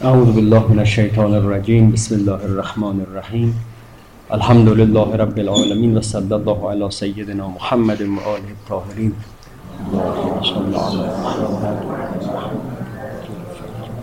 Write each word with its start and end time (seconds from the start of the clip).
اعوذ 0.00 0.32
بالله 0.34 0.72
من 0.72 0.78
الشیطان 0.78 1.34
الرجیم 1.34 1.90
بسم 1.90 2.14
الله 2.14 2.44
الرحمن 2.44 3.00
الرحیم 3.00 3.54
الحمد 4.30 4.68
لله 4.68 5.16
رب 5.16 5.38
العالمین 5.38 5.96
و 5.96 6.00
صلی 6.00 6.32
الله 6.32 6.70
علی 6.70 6.90
سیدنا 6.90 7.48
محمد 7.48 8.00
و 8.00 8.20
آله 8.20 8.42
الطاهرین 8.56 9.12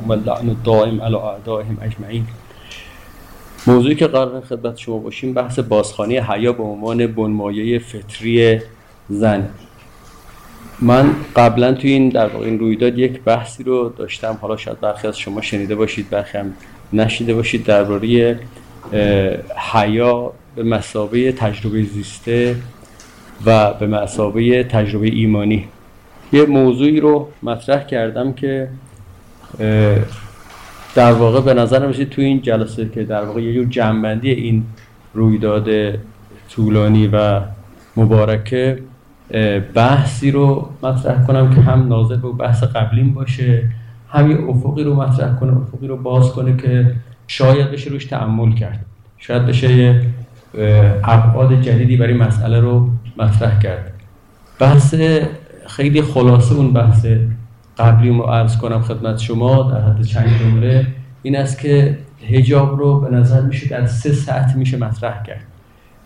و 0.07 0.13
لعن 0.13 0.49
الدائم 0.49 1.01
علی 1.01 1.15
اعدائهم 1.15 1.77
اجمعین 1.81 2.25
موضوعی 3.67 3.95
که 3.95 4.07
قرار 4.07 4.41
خدمت 4.41 4.77
شما 4.77 4.97
باشیم 4.97 5.33
بحث 5.33 5.59
بازخانی 5.59 6.17
حیا 6.17 6.53
به 6.53 6.63
عنوان 6.63 7.07
بنمایه 7.07 7.79
فطری 7.79 8.59
زن. 9.09 9.49
من 10.81 11.15
قبلا 11.35 11.73
توی 11.73 11.91
این 11.91 12.09
در 12.09 12.27
واقع 12.27 12.45
این 12.45 12.59
رویداد 12.59 12.97
یک 12.97 13.21
بحثی 13.21 13.63
رو 13.63 13.93
داشتم. 13.97 14.37
حالا 14.41 14.57
شاید 14.57 14.79
برخی 14.79 15.07
از 15.07 15.19
شما 15.19 15.41
شنیده 15.41 15.75
باشید 15.75 16.09
برخی 16.09 16.37
هم 16.37 16.53
نشیده 16.93 17.33
باشید 17.33 17.63
درباره 17.63 18.39
حیا 19.73 20.31
به 20.55 20.63
مسابه 20.63 21.31
تجربه 21.31 21.83
زیسته 21.83 22.55
و 23.45 23.73
به 23.73 23.87
مسابه 23.87 24.63
تجربه 24.63 25.07
ایمانی. 25.07 25.67
یه 26.33 26.45
موضوعی 26.45 26.99
رو 26.99 27.29
مطرح 27.43 27.83
کردم 27.83 28.33
که 28.33 28.69
در 30.95 31.11
واقع 31.11 31.41
به 31.41 31.53
نظر 31.53 31.87
میسید 31.87 32.09
توی 32.09 32.25
این 32.25 32.41
جلسه 32.41 32.89
که 32.89 33.03
در 33.03 33.23
واقع 33.23 33.41
یه 33.41 33.53
جور 33.53 33.65
جنبندی 33.65 34.31
این 34.31 34.63
رویداد 35.13 35.69
طولانی 36.49 37.07
و 37.07 37.41
مبارکه 37.97 38.79
بحثی 39.73 40.31
رو 40.31 40.69
مطرح 40.83 41.23
کنم 41.23 41.55
که 41.55 41.61
هم 41.61 41.87
ناظر 41.87 42.15
به 42.15 42.31
بحث 42.31 42.63
قبلیم 42.63 43.13
باشه 43.13 43.69
هم 44.09 44.31
یه 44.31 44.37
افقی 44.49 44.83
رو 44.83 44.95
مطرح 44.95 45.35
کنه 45.35 45.57
افقی 45.57 45.87
رو 45.87 45.97
باز 45.97 46.31
کنه 46.31 46.57
که 46.57 46.95
شاید 47.27 47.71
بشه 47.71 47.89
روش 47.89 48.05
تعمل 48.05 48.53
کرد. 48.53 48.85
شاید 49.17 49.45
بشه 49.45 49.73
یه 49.73 50.01
ابعاد 51.03 51.61
جدیدی 51.61 51.97
برای 51.97 52.13
مسئله 52.13 52.59
رو 52.59 52.89
مطرح 53.17 53.59
کرد. 53.59 53.93
بحث 54.59 54.95
خیلی 55.67 56.01
خلاصه 56.01 56.55
اون 56.55 56.73
بحث 56.73 57.05
قبلی 57.77 58.09
رو 58.09 58.21
عرض 58.21 58.57
کنم 58.57 58.81
خدمت 58.81 59.17
شما 59.17 59.71
در 59.71 59.81
حد 59.81 60.01
چند 60.01 60.39
جمله. 60.39 60.87
این 61.23 61.37
است 61.37 61.59
که 61.59 61.97
هجاب 62.27 62.79
رو 62.79 62.99
به 62.99 63.15
نظر 63.15 63.41
میشه 63.41 63.69
در 63.69 63.85
سه 63.85 64.13
سطح 64.13 64.55
میشه 64.55 64.77
مطرح 64.77 65.23
کرد. 65.23 65.43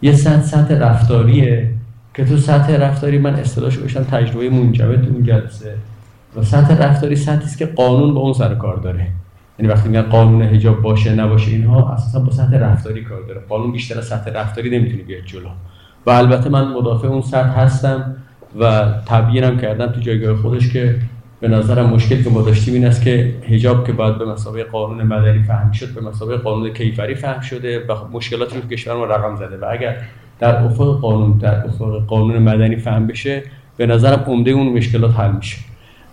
یه 0.02 0.14
سطح 0.14 0.42
سطح 0.42 0.74
رفتاریه. 0.74 1.70
که 2.18 2.26
تو 2.26 2.38
سطح 2.38 2.76
رفتاری 2.76 3.18
من 3.18 3.36
اصطلاحش 3.36 3.78
بشم 3.78 4.04
تجربه 4.04 4.50
تو 4.50 4.56
اون 5.14 5.24
جلسه. 5.24 5.74
و 6.36 6.44
سطح 6.44 6.78
رفتاری 6.78 7.16
سطحی 7.16 7.46
است 7.46 7.58
که 7.58 7.66
قانون 7.66 8.14
با 8.14 8.22
اون 8.22 8.34
سر 8.34 8.56
کار 8.56 8.78
داره. 8.78 9.08
یعنی 9.60 9.72
وقتی 9.72 9.90
میگن 9.90 10.02
قانون 10.02 10.42
حجاب 10.42 10.82
باشه 10.82 11.16
نباشه 11.16 11.52
اینها 11.52 11.94
اساسا 11.94 12.20
با 12.20 12.32
سطح 12.32 12.58
رفتاری 12.58 13.04
کار 13.04 13.22
داره. 13.28 13.42
قانون 13.50 13.72
بیشتر 13.72 13.98
از 13.98 14.06
سطح 14.06 14.32
رفتاری 14.32 14.80
نمی‌تونه 14.80 15.04
بیاد 15.04 15.24
جلو. 15.26 15.50
و 16.06 16.10
البته 16.10 16.50
من 16.50 16.68
مدافع 16.68 17.08
اون 17.08 17.22
سطح 17.22 17.60
هستم 17.60 18.16
و 18.60 18.86
تبیینم 19.06 19.58
کردم 19.58 19.88
تو 19.88 20.00
جایگاه 20.00 20.36
خودش 20.36 20.74
که 20.74 20.96
به 21.40 21.48
نظرم 21.48 21.90
مشکل 21.90 22.24
که 22.24 22.30
ما 22.30 22.42
داشتیم 22.42 22.74
این 22.74 22.86
است 22.86 23.02
که 23.02 23.36
حجاب 23.50 23.88
که 23.88 23.94
باید 23.94 24.18
به 24.18 24.26
مسابقه 24.26 24.64
قانون 24.64 25.08
مدنی 25.08 25.44
فهم 25.44 25.72
شد 25.72 25.94
به 25.94 26.02
مسابقه 26.02 26.38
قانون 26.38 26.74
کیفری 26.74 27.16
فهم 27.16 27.42
شده 27.42 27.80
و 27.80 27.94
مشکلاتی 28.12 28.62
رو 28.62 28.68
کشور 28.68 28.96
ما 28.96 29.06
رقم 29.06 29.36
زده. 29.36 29.58
و 29.58 29.66
اگر 29.72 29.98
در 30.40 30.56
افق 30.56 31.00
قانون 31.00 31.38
در 31.38 31.66
افق 31.66 32.06
قانون 32.08 32.38
مدنی 32.38 32.76
فهم 32.76 33.08
بشه 33.08 33.44
به 33.78 33.86
نظرم 33.86 34.24
عمده 34.28 34.52
اون 34.52 34.68
مشکلات 34.68 35.20
حل 35.20 35.32
میشه. 35.32 35.58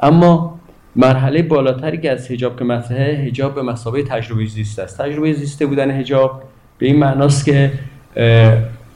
اما 0.00 0.58
مرحله 0.96 1.42
بالاتری 1.42 1.98
که 1.98 2.10
از 2.10 2.30
حجاب 2.30 2.58
که 2.58 2.64
مطرحه 2.64 3.26
حجاب 3.26 3.54
به 3.54 3.62
مسابقه 3.62 4.02
تجربه 4.02 4.46
زیسته 4.46 4.82
است. 4.82 5.00
تجربه 5.00 5.32
زیسته 5.32 5.66
بودن 5.66 5.90
حجاب 5.90 6.42
به 6.78 6.86
این 6.86 6.98
معناست 6.98 7.44
که 7.44 7.72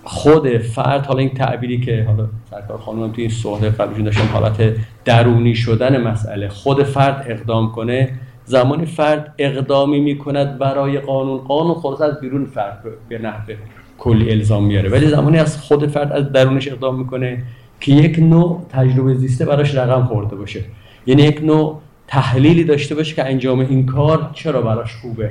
خود 0.04 0.58
فرد 0.58 1.06
حالا 1.06 1.18
این 1.18 1.34
تعبیری 1.34 1.80
که 1.80 2.04
حالا 2.08 2.28
سرکار 2.50 2.78
خانم 2.78 3.12
توی 3.12 3.24
این 3.24 3.32
صحبت 3.32 3.80
قبلشون 3.80 4.04
داشتن 4.04 4.26
حالت 4.26 4.74
درونی 5.04 5.54
شدن 5.54 6.02
مسئله. 6.02 6.48
خود 6.48 6.82
فرد 6.82 7.26
اقدام 7.28 7.72
کنه. 7.72 8.08
زمانی 8.44 8.86
فرد 8.86 9.34
اقدامی 9.38 10.00
می‌کند 10.00 10.58
برای 10.58 10.98
قانون 10.98 11.38
قانون 11.38 11.74
خلاص 11.74 12.00
از 12.00 12.20
بیرون 12.20 12.44
فرد 12.44 12.84
به 13.08 13.18
نحوه 13.18 13.54
کلی 13.98 14.30
الزام 14.30 14.64
میاره. 14.64 14.88
ولی 14.88 15.08
زمانی 15.08 15.38
از 15.38 15.58
خود 15.58 15.86
فرد 15.86 16.12
از 16.12 16.32
درونش 16.32 16.68
اقدام 16.68 16.98
می‌کنه 16.98 17.42
که 17.80 17.92
یک 17.92 18.18
نوع 18.18 18.66
تجربه 18.70 19.14
زیسته 19.14 19.44
براش 19.44 19.74
رقم 19.74 20.04
خورده 20.04 20.36
باشه. 20.36 20.64
یعنی 21.06 21.22
یک 21.22 21.42
نوع 21.44 21.80
تحلیلی 22.06 22.64
داشته 22.64 22.94
باشه 22.94 23.14
که 23.14 23.24
انجام 23.24 23.58
این 23.60 23.86
کار 23.86 24.30
چرا 24.34 24.62
براش 24.62 24.96
خوبه. 24.96 25.30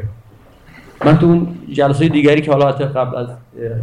من 1.05 1.17
تو 1.17 1.25
اون 1.25 1.47
جلسه 1.71 2.07
دیگری 2.07 2.41
که 2.41 2.51
حالا 2.51 2.71
قبل 2.71 3.15
از 3.17 3.27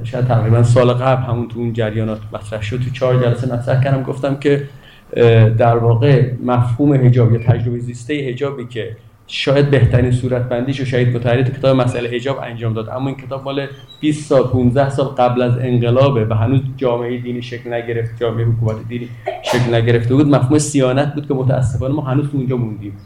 شاید 0.04 0.26
تقریبا 0.26 0.62
سال 0.62 0.92
قبل 0.92 1.22
همون 1.22 1.48
تو 1.48 1.58
اون 1.58 1.72
جریانات 1.72 2.18
مطرح 2.32 2.62
شد 2.62 2.76
تو 2.76 2.90
چهار 2.90 3.22
جلسه 3.22 3.54
مطرح 3.54 3.84
کردم 3.84 4.02
گفتم 4.02 4.36
که 4.36 4.62
در 5.58 5.76
واقع 5.76 6.30
مفهوم 6.44 6.92
حجاب 6.92 7.32
یا 7.32 7.38
تجربه 7.38 7.78
زیسته 7.78 8.28
حجابی 8.28 8.66
که 8.66 8.96
شاید 9.26 9.70
بهترین 9.70 10.12
صورت 10.12 10.48
بندیش 10.48 10.80
و 10.80 10.84
شاید 10.84 11.16
متحری 11.16 11.44
تو 11.44 11.52
کتاب 11.52 11.76
مسئله 11.76 12.08
حجاب 12.08 12.38
انجام 12.42 12.74
داد. 12.74 12.88
اما 12.88 13.08
این 13.08 13.16
کتاب 13.16 13.44
مال 13.44 13.66
20 14.00 14.28
سال 14.28 14.42
15 14.42 14.90
سال 14.90 15.06
قبل 15.06 15.42
از 15.42 15.58
انقلابه 15.58 16.24
و 16.24 16.34
هنوز 16.34 16.60
جامعه 16.76 17.18
دینی 17.18 17.42
شکل 17.42 17.72
نگرفت 17.72 18.20
جامعه 18.20 18.44
حکومت 18.44 18.88
دینی 18.88 19.08
شکل 19.42 19.74
نگرفته 19.74 20.14
بود. 20.14 20.28
مفهوم 20.28 20.58
سیانت 20.58 21.14
بود 21.14 21.28
که 21.28 21.34
متاسفانه 21.34 21.94
ما 21.94 22.02
هنوز 22.02 22.26
اونجا 22.32 22.56
موندیم. 22.56 22.96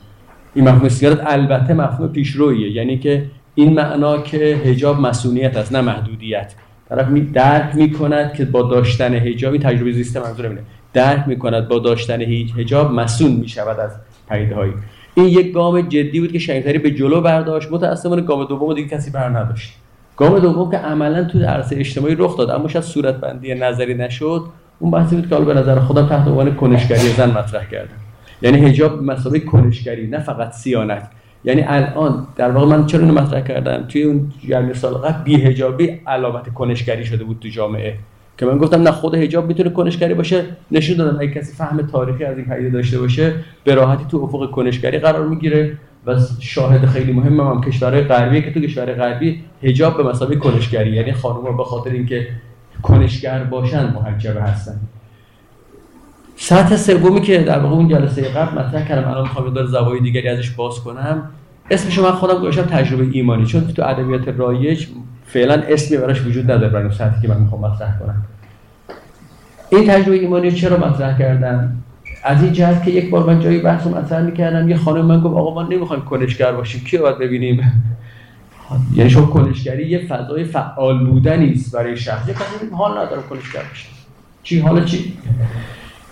این 0.55 0.69
مفهوم 0.69 0.89
سیانت 0.89 1.21
البته 1.27 1.75
مفهوم 1.75 2.09
پیشرویه 2.09 2.71
یعنی 2.71 2.99
که 2.99 3.25
این 3.55 3.75
معنا 3.75 4.23
که 4.23 4.61
حجاب 4.65 5.01
مسئولیت 5.01 5.57
است 5.57 5.73
نه 5.73 5.81
محدودیت. 5.81 6.55
طرف 6.89 7.09
می 7.09 7.21
درک 7.21 7.75
می‌کند 7.75 8.35
که 8.35 8.45
با 8.45 8.63
داشتن 8.63 9.15
حجابی 9.15 9.59
تجربه 9.59 9.93
زیسته 9.93 10.21
منظور 10.21 10.59
درک 10.93 11.29
می‌کند 11.29 11.69
با 11.69 11.79
داشتن 11.79 12.23
حجاب 12.57 12.93
مسئول 12.93 13.31
می‌شود 13.31 13.81
از 13.81 13.91
پیدهایی 14.31 14.73
این 15.19 15.29
یک 15.29 15.53
گام 15.53 15.81
جدی 15.81 16.21
بود 16.21 16.33
که 16.33 16.39
شهیدتری 16.39 16.79
به 16.79 16.91
جلو 16.91 17.21
برداشت. 17.21 17.73
متأسفانه 17.73 18.23
گام 18.23 18.45
دوم 18.45 18.75
دیگه 18.75 18.89
کسی 18.89 19.11
بر 19.11 19.29
نداشت. 19.29 19.75
گام 20.17 20.39
دوم 20.39 20.71
که 20.71 20.77
عملا 20.77 21.25
تو 21.25 21.39
عرصه 21.39 21.77
اجتماعی 21.77 22.15
رخ 22.15 22.37
داد 22.37 22.51
اما 22.51 22.69
شاید 22.69 22.85
صورت 22.85 23.15
بندی 23.15 23.55
نظری 23.55 23.95
نشد 23.95 24.45
اون 24.79 24.91
بحثی 24.91 25.17
بود 25.17 25.29
که 25.29 25.37
به 25.37 25.55
نظر 25.55 25.79
خودم 25.79 26.09
تحت 26.09 26.29
عنوان 26.29 26.55
کنشگری 26.55 27.09
زن 27.09 27.31
مطرح 27.31 27.65
کردم. 27.65 27.97
یعنی 28.43 28.59
حجاب 28.59 29.03
مسابقه 29.03 29.41
کنشگری 29.41 30.07
نه 30.07 30.19
فقط 30.19 30.53
سیانت. 30.53 31.11
یعنی 31.45 31.63
الان 31.67 32.27
در 32.37 32.51
واقع 32.51 32.67
من 32.67 32.87
چرا 32.87 33.01
اینو 33.01 33.21
مطرح 33.21 33.41
کردم؟ 33.41 33.85
توی 33.89 34.03
اون 34.03 34.33
جمعی 34.49 34.75
سال 34.75 34.95
قبل 34.95 35.23
بی 35.25 35.37
حجابی 35.37 36.01
علامت 36.07 36.55
کنشگری 36.55 37.05
شده 37.05 37.25
بود 37.25 37.39
تو 37.41 37.49
جامعه. 37.49 37.95
که 38.39 38.47
من 38.47 38.59
گفتم 38.59 38.83
نه 38.83 38.91
خود 38.91 39.15
حجاب 39.15 39.47
می‌تونه 39.47 39.71
کنشگری 39.71 40.15
باشه. 40.15 40.45
نشون 40.71 40.97
دادم 40.97 41.19
اگه 41.21 41.31
کسی 41.31 41.57
فهم 41.57 41.87
تاریخی 41.87 42.25
از 42.25 42.37
این 42.37 42.47
پدیده 42.47 42.71
داشته 42.71 42.99
باشه 42.99 43.35
به 43.65 43.75
راحتی 43.75 44.05
تو 44.11 44.19
افق 44.19 44.51
کنشگری 44.51 44.99
قرار 44.99 45.29
می‌گیره 45.29 45.79
و 46.07 46.17
شاهد 46.41 46.87
خیلی 46.87 47.13
مهم 47.13 47.41
هم, 47.41 47.47
هم 47.47 47.61
کشورهای 47.61 48.03
غربی 48.03 48.43
که 48.43 48.51
تو 48.51 48.61
کشورهای 48.61 48.95
غربی 48.95 49.45
حجاب 49.63 49.97
به 49.97 50.03
مسابقه 50.03 50.37
کنشگری 50.37 50.91
یعنی 50.91 51.13
خانم‌ها 51.13 51.53
به 51.53 51.65
خاطر 51.65 51.91
اینکه 51.91 52.29
کنشگر 52.83 53.45
باشن 53.45 53.93
محجبه 53.93 54.43
هستن. 54.43 54.81
سطح 56.37 56.77
سومی 56.77 57.21
که 57.21 57.39
در 57.39 57.59
واقع 57.59 57.75
اون 57.75 57.89
جلسه 57.89 58.23
قبل 58.23 58.59
مطرح 58.59 58.89
کردم 58.89 59.09
الان 59.09 59.23
می‌خوام 59.23 59.55
داره 59.55 59.67
زوایای 59.67 60.01
دیگری 60.01 60.29
ازش 60.29 60.51
باز 60.51 60.81
کنم. 60.81 61.23
اسمش 61.71 61.99
من 61.99 62.11
خودم 62.11 62.39
گذاشتم 62.39 62.63
تجربه 62.63 63.07
ایمانی 63.13 63.47
چون 63.47 63.67
تو 63.67 63.83
ادبیات 63.85 64.29
رایج 64.29 64.87
فعلا 65.29 65.55
اسمی 65.55 65.97
براش 65.97 66.27
وجود 66.27 66.51
نداره 66.51 66.69
برای 66.69 66.93
سطحی 66.93 67.23
که 67.23 67.29
من 67.29 67.41
می‌خوام 67.41 67.61
مطرح 67.61 67.99
کنم. 67.99 68.25
این 69.71 69.87
تجربه 69.87 70.19
ایمانی 70.19 70.53
چرا 70.53 70.77
مطرح 70.77 71.19
کردم 71.19 71.83
از 72.25 72.43
این 72.43 72.53
جهت 72.53 72.85
که 72.85 72.91
یک 72.91 73.11
بار 73.11 73.27
من 73.27 73.41
جایی 73.41 73.59
بحث 73.59 73.87
مطرح 73.87 74.23
می‌کردم 74.23 74.69
یه 74.69 74.77
خانم 74.77 75.05
من 75.05 75.21
گفت 75.21 75.37
آقا 75.37 75.55
ما 75.55 75.63
نمی‌خوایم 75.63 76.05
کنشگر 76.05 76.53
باشیم 76.53 76.85
کی 76.85 76.99
باید 76.99 77.19
ببینیم؟ 77.19 77.73
یعنی 78.97 79.11
شما 79.11 79.27
کنشگری 79.27 79.89
یه 79.89 80.07
فضای 80.07 80.45
فعال 80.45 81.07
بودنی 81.07 81.53
است 81.53 81.77
برای 81.77 81.97
شخص. 81.97 82.29
یه 82.29 82.35
کسی 82.35 82.67
حال 82.73 82.99
نداره 82.99 83.23
کنشگر 83.23 83.63
باشه 83.69 83.89
چی؟ 84.43 84.61
حالا 84.61 84.85
چی؟ 84.85 85.13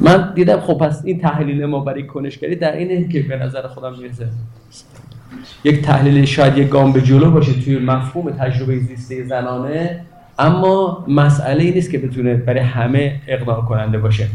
من 0.01 0.33
دیدم 0.35 0.61
خب 0.61 0.79
پس 0.79 1.03
این 1.05 1.21
تحلیل 1.21 1.65
ما 1.65 1.81
برای 1.81 2.07
کنشگری 2.07 2.57
در 2.57 2.73
اینه 2.73 3.09
که 3.09 3.23
به 3.23 3.37
نظر 3.37 3.67
خودم 3.67 3.99
می‌رسه. 3.99 4.29
یک 5.65 5.83
تحلیل 5.83 6.25
شاید 6.25 6.59
یک 6.59 6.69
گام 6.69 6.93
به 6.93 7.01
جلو 7.01 7.31
باشه 7.31 7.53
توی 7.53 7.79
مفهوم 7.79 8.31
تجربه 8.31 8.79
زیسته 8.79 9.25
زنانه 9.25 10.01
اما 10.39 11.05
مسئله 11.09 11.65
ای 11.65 11.71
نیست 11.71 11.91
که 11.91 11.99
بتونه 11.99 12.35
برای 12.35 12.61
همه 12.61 13.21
اقناع 13.29 13.61
کننده 13.61 13.99
باشه. 13.99 14.27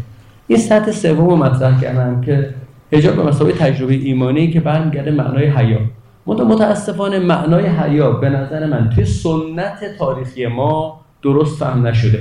این 0.47 0.59
سطح 0.59 0.91
سوم 0.91 1.39
مطرح 1.39 1.81
کردم 1.81 2.21
که 2.21 2.49
حجاب 2.91 3.15
به 3.15 3.23
مسابقه 3.23 3.57
تجربه 3.57 3.93
ایمانی 3.93 4.51
که 4.51 4.59
برمیگرده 4.59 5.11
معنای 5.11 5.45
حیا. 5.45 5.79
متاسفانه 6.27 7.19
معنای 7.19 7.65
حیا 7.65 8.11
به 8.11 8.29
نظر 8.29 8.65
من 8.65 8.89
توی 8.95 9.05
سنت 9.05 9.97
تاریخی 9.99 10.47
ما 10.47 11.01
درست 11.21 11.59
فهم 11.59 11.87
نشده. 11.87 12.19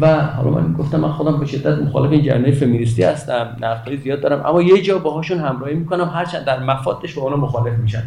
و 0.00 0.22
حالا 0.22 0.50
من 0.50 0.72
گفتم 0.72 1.00
من 1.00 1.12
خودم 1.12 1.40
به 1.40 1.46
شدت 1.46 1.78
مخالف 1.78 2.12
این 2.12 2.22
جریان 2.22 2.50
فمینیستی 2.50 3.02
هستم 3.02 3.56
نقدای 3.60 3.96
زیاد 3.96 4.20
دارم 4.20 4.46
اما 4.46 4.62
یه 4.62 4.82
جا 4.82 4.98
باهاشون 4.98 5.38
همراهی 5.38 5.74
می‌کنم 5.74 6.10
هرچند 6.14 6.44
در 6.44 6.62
مفادش 6.62 7.14
با 7.14 7.22
اونا 7.22 7.36
مخالف 7.36 7.78
میشن. 7.78 8.02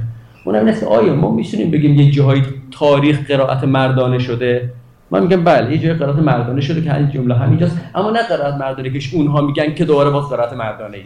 اونم 0.46 0.66
اینه 0.66 0.86
آیا 0.86 1.16
ما 1.16 1.32
می‌تونیم 1.32 1.72
بگیم 1.72 1.96
یه 1.96 2.12
جاهای 2.12 2.42
تاریخ 2.72 3.28
قرائت 3.28 3.64
مردانه 3.64 4.20
شده؟ 4.20 4.74
من 5.12 5.24
میگم 5.24 5.44
بله 5.44 5.72
یه 5.72 5.78
جای 5.78 5.94
قرائت 5.94 6.16
مردانه 6.16 6.62
شده 6.62 6.82
که 6.82 6.92
همین 6.92 7.10
جمله 7.10 7.36
همینجاست 7.36 7.80
اما 7.96 8.12
نه 8.12 8.24
قرائت 8.24 8.54
مردانه 8.54 9.00
که 9.00 9.18
اونها 9.18 9.42
میگن 9.42 9.74
که 9.74 9.86
دوباره 9.86 10.10
باز 10.10 10.30
قرائت 10.30 10.54
مردانه 10.54 10.98
ای. 10.98 11.04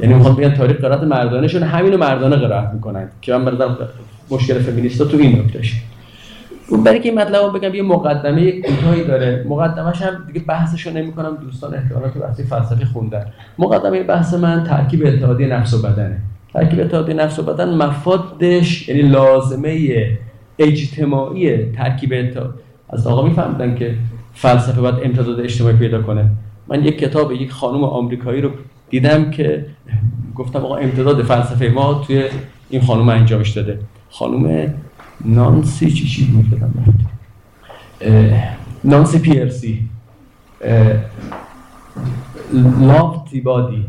یعنی 0.00 0.14
می‌خوام 0.14 0.36
بگن 0.36 0.54
تاریخ 0.54 0.76
قرائت 0.76 1.02
مردانه 1.02 1.48
شون 1.48 1.62
همینو 1.62 1.96
مردانه 1.96 2.36
قرائت 2.36 2.70
می‌کنن 2.74 3.08
که 3.22 3.32
من 3.32 3.44
برادر 3.44 3.74
مشکل 4.30 4.58
فمینیستا 4.58 5.04
تو 5.04 5.16
این 5.16 5.50
نکتهش 6.72 6.84
برای 6.86 7.00
که 7.00 7.12
مطلب 7.12 7.58
بگم 7.58 7.74
یه 7.74 7.82
مقدمه 7.82 8.52
کوتاهی 8.52 9.04
داره. 9.04 9.46
مقدمش 9.48 10.02
هم 10.02 10.24
دیگه 10.26 10.40
بحثشو 10.46 10.90
نمی‌کنم 10.90 11.38
دوستان 11.42 11.74
احتمالاً 11.74 12.08
تو 12.08 12.20
بحث 12.20 12.40
فلسفی 12.40 12.84
خوندن. 12.84 13.26
مقدمه 13.58 14.02
بحث 14.02 14.34
من 14.34 14.64
ترکیب 14.64 15.06
اتحادیه 15.06 15.46
نفس 15.46 15.74
و 15.74 15.82
بدنه. 15.82 16.18
ترکیب 16.54 16.80
اتحادیه 16.80 17.14
نفس 17.14 17.38
و 17.38 17.42
بدن 17.42 17.74
مفادش 17.74 18.88
یعنی 18.88 19.02
لازمه 19.02 20.06
اجتماعی 20.58 21.72
ترکیب 21.72 22.12
اتحاد. 22.16 22.54
از 22.90 23.06
آقا 23.06 23.28
میفهمیدن 23.28 23.74
که 23.74 23.94
فلسفه 24.34 24.80
باید 24.80 24.94
امتداد 25.04 25.40
اجتماعی 25.40 25.76
پیدا 25.76 26.02
کنه. 26.02 26.28
من 26.68 26.84
یک 26.84 26.98
کتاب 26.98 27.32
یک 27.32 27.52
خانم 27.52 27.84
آمریکایی 27.84 28.40
رو 28.40 28.50
دیدم 28.90 29.30
که 29.30 29.66
گفتم 30.34 30.58
آقا 30.58 30.76
امتداد 30.76 31.22
فلسفه 31.22 31.68
ما 31.68 32.04
توی 32.06 32.24
این 32.70 32.82
خانم 32.82 33.08
انجامش 33.08 33.50
داده. 33.50 33.78
خانم 34.10 34.74
نانسی 35.24 35.90
چی 35.90 36.06
چی 36.06 36.24
بود 36.24 36.62
نانسی 38.84 39.18
پیرسی 39.18 39.88
لاف 42.80 43.30
تیبادی 43.30 43.86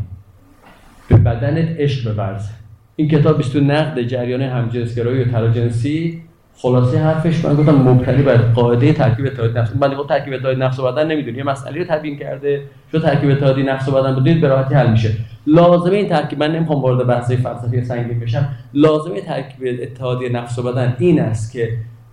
به 1.08 1.16
بدنت 1.16 1.68
عشق 1.78 2.14
بورز. 2.14 2.48
این 2.96 3.08
کتاب 3.08 3.40
تو 3.40 3.60
نقد 3.60 4.02
جریان 4.02 4.42
همجنسگرایی 4.42 5.22
و 5.22 5.24
تراجنسی. 5.24 6.23
خلاصه 6.56 6.98
حرفش 6.98 7.44
من 7.44 7.54
گفتم 7.54 7.74
مبتنی 7.74 8.22
بر 8.22 8.36
قاعده 8.36 8.92
ترکیب 8.92 9.26
اتحاد 9.26 9.58
نفس 9.58 9.76
من 9.76 9.94
گفتم 9.94 10.14
ترکیب 10.14 10.34
اتحاد 10.34 10.62
نفس 10.62 10.78
و 10.78 10.82
بدن 10.82 11.06
نمی‌دونی. 11.06 11.38
یه 11.38 11.44
مسئله 11.44 11.78
رو 11.78 11.84
تبیین 11.84 12.18
کرده. 12.18 12.62
شو 12.92 12.98
ترکیب 12.98 13.30
اتحادی 13.30 13.62
نفس 13.62 13.88
و 13.88 13.90
بدن 13.90 14.14
بودید 14.14 14.40
به 14.40 14.48
راحتی 14.48 14.74
حل 14.74 14.90
میشه. 14.90 15.10
لازمه 15.46 15.96
این 15.96 16.08
ترکیب 16.08 16.42
من 16.42 16.52
نمی‌خوام 16.52 16.82
وارد 16.82 17.06
بحث 17.06 17.32
فلسفی 17.32 17.84
سنگین 17.84 18.20
بشم. 18.20 18.48
لازمه 18.74 19.20
ترکیب 19.20 19.78
اتحادی 19.82 20.28
نفس 20.28 20.58
و 20.58 20.62
بدن 20.62 20.96
این 20.98 21.20
است 21.20 21.52
که 21.52 21.68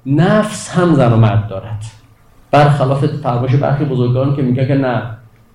نفس 0.06 0.70
هم 0.70 0.94
زن 0.94 1.14
و 1.14 1.16
مرد 1.16 1.48
دارد. 1.48 1.84
برخلاف 2.52 3.06
فرمایش 3.06 3.56
برخی 3.56 3.86
بزرگان 3.86 4.36
که 4.36 4.42
میگن 4.42 4.68
که 4.68 4.76
نه. 4.76 5.02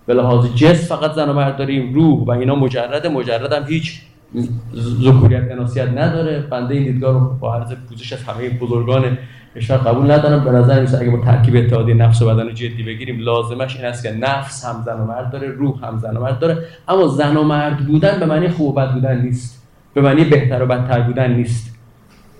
به 0.06 0.14
لحاظ 0.14 0.54
جس 0.54 0.88
فقط 0.88 1.12
زن 1.12 1.28
و 1.28 1.32
مرد 1.32 1.56
داریم. 1.56 1.94
روح 1.94 2.24
و 2.24 2.30
اینا 2.30 2.54
مجرد 2.54 3.06
مجرد 3.06 3.52
هم 3.52 3.62
هیچ 3.68 4.02
ذکوریت 4.74 5.50
اناسیت 5.50 5.88
نداره. 5.88 6.40
بنده 6.40 6.74
این 6.74 6.84
دیدگاه 6.84 7.12
رو 7.12 7.36
با 7.40 7.54
عرض 7.54 7.72
پوزش 7.88 8.12
از 8.12 8.22
همه 8.22 8.48
بزرگان 8.48 9.18
کشور 9.56 9.76
قبول 9.76 10.10
ندارم. 10.10 10.44
به 10.44 10.50
نظر 10.50 10.80
میسه 10.80 10.98
اگه 11.00 11.10
با 11.10 11.24
ترکیب 11.24 11.56
اتحادی 11.56 11.94
نفس 11.94 12.22
و 12.22 12.26
بدن 12.26 12.54
جدی 12.54 12.82
بگیریم 12.82 13.18
لازمش 13.20 13.76
این 13.76 13.84
است 13.84 14.02
که 14.02 14.12
نفس 14.12 14.64
هم 14.64 14.82
زن 14.86 15.00
و 15.00 15.04
مرد 15.04 15.30
داره 15.30 15.48
روح 15.48 15.86
هم 15.86 15.98
زن 15.98 16.16
و 16.16 16.20
مرد 16.20 16.38
داره. 16.38 16.58
اما 16.88 17.06
زن 17.06 17.36
و 17.36 17.42
مرد 17.42 17.86
بودن 17.86 18.20
به 18.20 18.26
معنی 18.26 18.48
خوب 18.48 18.68
و 18.68 18.72
بد 18.72 18.92
بودن 18.92 19.20
نیست. 19.20 19.62
به 19.94 20.00
معنی 20.00 20.24
بهتر 20.24 20.62
و 20.62 20.66
بدتر 20.66 21.00
بودن 21.00 21.32
نیست. 21.32 21.76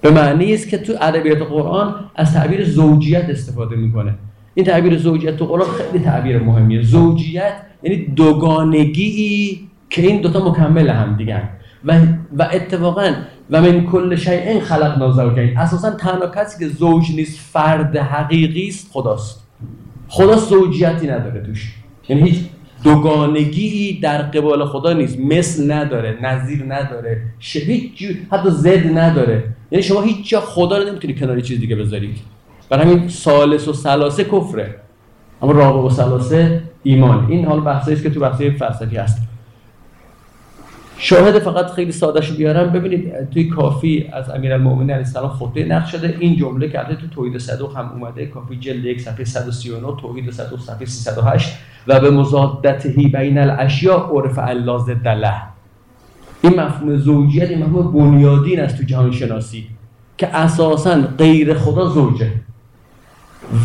به 0.00 0.10
معنی 0.10 0.54
است 0.54 0.68
که 0.68 0.78
تو 0.78 0.92
ادبیات 1.00 1.42
قرآن 1.42 1.94
از 2.14 2.34
تعبیر 2.34 2.64
زوجیت 2.64 3.30
استفاده 3.30 3.76
می‌کنه. 3.76 4.14
این 4.54 4.66
تعبیر 4.66 4.98
زوجیت 4.98 5.36
تو 5.36 5.46
قرآن 5.46 5.66
خیلی 5.68 6.04
تعبیر 6.04 6.38
مهمیه. 6.38 6.82
زوجیت 6.82 7.52
یعنی 7.82 8.06
دوگانگی 8.06 9.60
که 9.90 10.02
این 10.02 10.20
دوتا 10.20 10.48
مکمل 10.48 10.88
هم 10.88 11.16
دیگه 11.16 11.42
و, 11.86 11.98
و 12.38 12.48
اتفاقا 12.52 13.12
و 13.50 13.62
من 13.62 13.86
کل 13.86 14.18
این 14.28 14.60
خلق 14.60 14.98
نازوجین 14.98 15.58
اساسا 15.58 15.90
تنها 15.90 16.26
کسی 16.26 16.58
که 16.58 16.68
زوج 16.68 17.04
نیست 17.16 17.38
فرد 17.52 17.96
حقیقی 17.96 18.68
است 18.68 18.90
خداست. 18.92 19.46
خدا 20.08 20.36
زوجیتی 20.36 21.06
نداره 21.06 21.42
توش. 21.42 21.74
یعنی 22.08 22.30
هیچ 22.30 22.38
دوگانگی 22.84 24.00
در 24.02 24.22
قبال 24.22 24.64
خدا 24.64 24.92
نیست. 24.92 25.20
مثل 25.20 25.72
نداره 25.72 26.18
نظیر 26.22 26.64
نداره 26.68 27.22
هیچ 27.38 28.16
حتی 28.32 28.50
زد 28.50 28.98
نداره. 28.98 29.44
یعنی 29.70 29.82
شما 29.82 30.02
هیچ 30.02 30.30
جا 30.30 30.40
خدا 30.40 30.78
رو 30.78 30.88
نمی‌تونی 30.88 31.14
کنار 31.14 31.40
چیز 31.40 31.60
دیگه 31.60 31.76
بذارید 31.76 32.16
برای 32.68 32.84
همین 32.84 33.08
سالس 33.08 33.68
و 33.68 33.72
سلاسه 33.72 34.24
کفره. 34.24 34.74
اما 35.42 35.52
رابع 35.52 35.80
و 35.80 35.90
سلاسه 35.90 36.62
ایمان. 36.82 37.26
این 37.30 37.44
حال 37.44 37.60
بحثی 37.60 37.92
است 37.92 38.02
که 38.02 38.10
تو 38.10 38.20
بحثی 38.20 38.50
فلسفی 38.50 38.96
هست. 38.96 39.18
شاهد 40.98 41.38
فقط 41.38 41.70
خیلی 41.70 41.93
سادهش 41.93 42.31
بیارم 42.31 42.72
ببینید 42.72 43.31
توی 43.31 43.48
کافی 43.48 44.10
از 44.12 44.31
امیرالمومنین 44.31 44.90
علیه 44.90 45.06
السلام 45.06 45.28
خطبه 45.28 45.64
نقش 45.64 45.93
شده. 45.93 46.16
این 46.20 46.37
جمله 46.37 46.69
که 46.69 46.78
تو 46.78 47.06
توحید 47.14 47.38
صدوق 47.38 47.76
هم 47.76 47.93
اومده. 47.93 48.26
کافی 48.26 48.56
جلد 48.56 48.84
یک 48.84 49.00
صفحه 49.00 49.25
139 49.25 49.96
توحید 50.00 50.31
صدوق 50.31 50.60
صفحه 50.60 50.87
308 50.87 51.58
و 51.87 52.00
به 52.00 52.10
مزادته 52.10 52.88
بین 52.88 53.38
الاشیا 53.38 54.10
عرف 54.12 54.38
الله 54.38 54.78
ضد 54.78 55.08
این 56.43 56.60
مفهوم 56.60 56.96
زوجیت 56.96 57.50
این 57.50 57.62
مفهوم 57.62 57.92
بنیادین 57.92 58.60
است 58.60 58.76
تو 58.78 58.82
جهان 58.82 59.12
شناسی 59.12 59.66
که 60.19 60.37
اساسا 60.37 61.02
غیر 61.19 61.54
خدا 61.54 61.88
زوجه. 61.88 62.32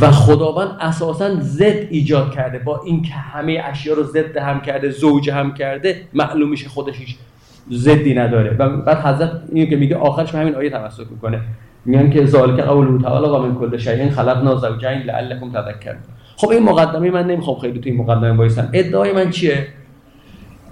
و 0.02 0.12
خداوند 0.12 0.78
اساسا 0.80 1.36
زد 1.40 1.88
ایجاد 1.90 2.32
کرده. 2.32 2.60
با 2.60 2.82
اینکه 2.86 3.14
همه 3.14 3.64
اشیا 3.66 3.94
رو 3.94 4.04
ضد 4.04 4.38
هم 4.38 4.62
کرده 4.62 4.90
زوج 4.90 5.30
هم 5.30 5.54
کرده 5.54 6.02
معلوم 6.14 6.50
میشه 6.50 6.70
خودش 6.70 6.96
هیچ 7.00 7.16
ضدی 7.72 8.14
نداره. 8.14 8.56
و 8.60 8.78
بعد 8.78 8.98
حضرت 8.98 9.32
اینو 9.52 9.70
که 9.70 9.76
میگه 9.76 9.96
آخرش 9.96 10.36
همین 10.36 10.56
آیه 10.56 10.70
تمسک 10.70 11.06
می‌کنه. 11.12 11.42
میگن 11.86 12.10
که 12.10 12.26
ذالک 12.26 12.60
قول 12.60 13.02
تعالی 13.02 13.28
و 13.28 13.38
من 13.38 13.56
کل 13.56 13.78
شیء 13.78 14.10
خلقنا 14.10 14.56
زوجین 14.56 15.02
لعلکم 15.02 15.52
تذکرون. 15.52 16.02
خب 16.36 16.50
این 16.50 16.64
مقدمه 16.64 17.12
من 17.12 17.28
نمی‌خوام 17.28 17.60
خیلی 17.60 17.80
تو 17.80 17.90
این 17.90 17.98
مقدمه 17.98 18.32
وایسم. 18.32 18.70
ادعای 18.74 19.12
من 19.12 19.30
چیه؟ 19.30 19.68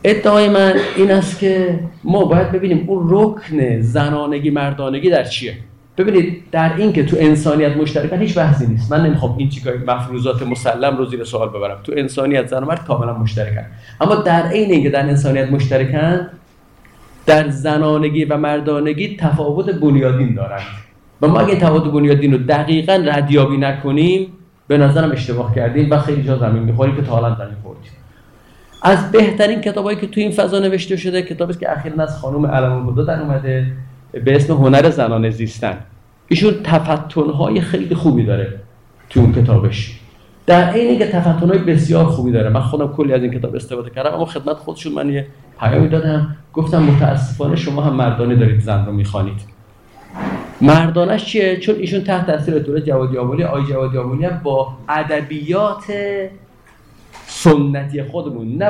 ادعای 0.04 0.50
من 0.50 0.74
این 0.98 1.12
است 1.12 1.40
که 1.40 1.80
ما 2.04 2.26
باید 2.26 2.52
ببینیم 2.52 2.86
اون 2.88 3.08
رکن 3.10 3.82
زنانگی 3.82 4.50
مردانگی 4.50 5.10
در 5.10 5.24
چیه. 5.24 5.54
ببینید 6.00 6.44
در 6.52 6.76
این 6.78 6.94
که 6.94 7.04
تو 7.06 7.18
انسانیت 7.20 7.78
مشترکن 7.78 8.20
هیچ 8.20 8.38
بحثی 8.38 8.68
نیست. 8.68 8.92
من 8.92 9.06
نمی‌خوام 9.06 9.36
این 9.38 9.50
چیکار 9.50 9.74
مفروضات 9.88 10.42
مسلم 10.42 10.98
رو 10.98 11.06
زیر 11.06 11.24
سوال 11.24 11.50
ببرم. 11.50 11.78
تو 11.84 11.94
انسانیت 11.98 12.48
زن 12.48 12.64
و 12.64 12.66
مرد 12.66 12.86
کاملا 12.86 13.14
مشترکن. 13.14 13.66
اما 14.02 14.16
در 14.16 14.48
عین 14.48 14.72
اینکه 14.72 14.90
در 14.90 15.02
انسانیت 15.02 15.52
مشترکن 15.52 16.28
در 17.26 17.50
زنانگی 17.50 18.26
و 18.26 18.38
مردانگی 18.38 19.18
تفاوت 19.18 19.70
بنیادین 19.70 20.36
دارند 20.36 20.62
و 21.22 21.28
ما 21.28 21.40
اگه 21.40 21.56
تفاوت 21.56 21.84
بنیادین 21.94 22.32
رو 22.32 22.38
دقیقا 22.38 22.94
ردیابی 22.94 23.58
نکنیم 23.58 24.28
به 24.68 24.78
نظرم 24.78 25.12
اشتباه 25.12 25.56
کردیم 25.56 25.92
و 25.92 26.00
خیلی 26.00 26.24
جا 26.24 26.38
زمین 26.38 26.64
می‌خوریم 26.64 26.96
که 26.96 27.02
تا 27.02 27.12
حالا 27.12 27.36
زمین 27.36 27.56
خوردیم. 27.64 27.92
از 28.82 29.12
بهترین 29.12 29.62
کتابایی 29.62 29.98
که 29.98 30.08
تو 30.08 30.20
این 30.20 30.32
فضا 30.32 30.60
نوشته 30.60 30.96
شده 30.96 31.22
کتابی 31.22 31.54
که 31.54 31.72
اخیرا 31.72 32.04
از 32.04 32.20
خانم 32.20 32.46
علم 32.46 33.06
در 33.06 33.22
اومده. 33.22 33.66
به 34.12 34.36
اسم 34.36 34.54
هنر 34.54 34.90
زنانه 34.90 35.30
زیستن. 35.30 35.78
ایشون 36.28 36.54
تفتنهای 36.64 37.62
خیلی 37.62 37.96
خوبی 37.96 38.24
داره 38.26 38.60
تو 39.10 39.20
اون 39.20 39.34
کتابش. 39.34 40.00
در 40.46 40.70
عین 40.70 41.00
که 41.00 41.08
تفتنهای 41.08 41.60
بسیار 41.60 42.06
خوبی 42.06 42.32
داره. 42.32 42.50
من 42.50 42.62
خودم 42.62 42.88
کلی 42.88 43.14
از 43.14 43.22
این 43.22 43.34
کتاب 43.34 43.56
استفاده 43.56 43.90
کردم 43.90 44.14
اما 44.14 44.26
خدمت 44.26 44.58
خودشون 44.58 44.94
من 44.94 45.10
یه 45.10 45.28
پیامی 45.60 45.90
دادم. 45.90 46.36
گفتم 46.54 46.84
متاسفانه 46.84 47.56
شما 47.56 47.82
هم 47.82 47.94
مردانه 47.94 48.36
دارید 48.36 48.60
زن 48.60 48.86
رو 48.86 48.92
می‌خوانید. 48.92 49.42
مردانش 50.62 51.26
چیه؟ 51.26 51.58
چون 51.58 51.76
ایشون 51.76 52.04
تحت 52.04 52.28
تاثیر 52.28 52.60
دوره 52.60 52.82
جوادی 52.82 53.18
آمولی 53.18 53.44
آی 53.44 53.64
جوادی 53.64 53.98
با 54.44 54.74
ادبیات 54.90 55.84
سنتی 57.26 58.04
خودمون 58.04 58.48
نه 58.58 58.70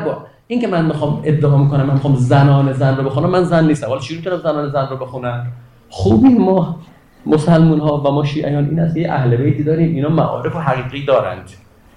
این 0.52 0.62
که 0.62 0.68
من 0.68 0.86
می‌خوام 0.86 1.22
ادعا 1.24 1.58
می‌کنم 1.58 1.86
من 1.86 1.94
می‌خوام 1.94 2.16
زنان 2.16 2.74
زن 2.74 2.98
رو 2.98 3.04
بخونم 3.04 3.30
من 3.30 3.44
زن 3.44 3.68
نیستم. 3.68 3.88
حالا 3.88 4.00
چجوری 4.00 4.22
کنم 4.22 4.38
زنان 4.38 4.70
زن 4.70 4.88
رو 4.90 4.98
بخونم؟ 4.98 5.48
خوبی 5.90 6.30
ما 6.30 6.80
مسلمون 7.26 7.80
ها 7.80 7.98
و 7.98 8.12
ما 8.12 8.26
شیعیان 8.26 8.70
این 8.70 8.80
است 8.80 8.98
یه 8.98 9.12
اهل 9.12 9.36
بیتی 9.36 9.64
داریم. 9.64 9.96
اینا 9.96 10.10
معارف 10.10 10.56
و 10.56 10.60
حقیقی 10.60 11.06
دارند. 11.06 11.50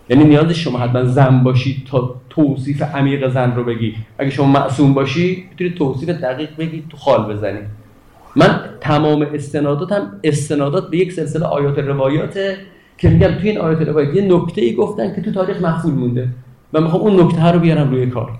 یعنی 0.09 0.25
نیاز 0.25 0.51
شما 0.51 0.79
حتما 0.79 1.05
زن 1.05 1.43
باشی 1.43 1.85
تا 1.91 2.15
توصیف 2.31 2.83
عمیق 2.83 3.29
زن 3.29 3.55
رو 3.55 3.65
بگی. 3.65 3.95
اگه 4.19 4.31
شما 4.31 4.47
معصوم 4.47 4.95
باشی 4.95 5.45
می‌تونی 5.51 5.71
توصیف 5.71 6.09
دقیق 6.09 6.57
بگی 6.59 6.85
تو 6.91 6.97
خال 6.97 7.35
بزنی. 7.35 7.61
من 8.37 8.61
تمام 8.81 9.27
استناداتم 9.35 10.21
استنادات 10.25 10.91
به 10.91 10.99
یک 10.99 11.13
سلسله 11.13 11.47
آیات 11.47 11.79
روایات 11.79 12.39
که 12.99 13.09
میگم 13.09 13.29
توی 13.29 13.49
این 13.49 13.59
آیات 13.59 13.81
روایات 13.81 14.15
یه 14.15 14.37
نکته 14.37 14.61
ای 14.61 14.75
گفتن 14.75 15.15
که 15.15 15.23
تو 15.23 15.33
تاریخ 15.33 15.61
محفول 15.61 15.95
مونده. 15.95 16.29
و 16.73 16.81
می‌خوام 16.81 17.03
اون 17.03 17.21
نکته 17.21 17.47
رو 17.47 17.59
بیارم 17.59 17.91
روی 17.91 18.07
کار. 18.07 18.31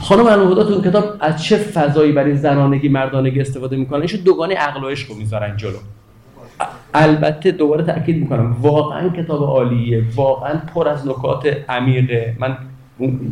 خانم 0.00 0.26
الهدا 0.26 0.64
تو 0.64 0.82
کتاب 0.82 1.04
از 1.20 1.44
چه 1.44 1.56
فضایی 1.56 2.12
برای 2.12 2.36
زنانگی 2.36 2.88
مردانگی 2.88 3.40
استفاده 3.40 3.76
می‌کنن؟ 3.76 4.02
ایشون 4.02 4.20
دوگانه 4.20 4.54
عقل 4.54 4.84
و 4.84 4.88
عشق 4.88 5.10
رو 5.10 5.16
می‌ذارن 5.16 5.56
جلو. 5.56 5.76
البته 6.94 7.50
دوباره 7.50 7.84
تاکید 7.84 8.16
می‌کنم 8.16 8.56
واقعا 8.60 9.08
کتاب 9.08 9.42
عالیه 9.42 10.04
واقعا 10.14 10.54
پر 10.74 10.88
از 10.88 11.08
نکات 11.08 11.56
عمیقه. 11.68 12.36
من 12.38 12.56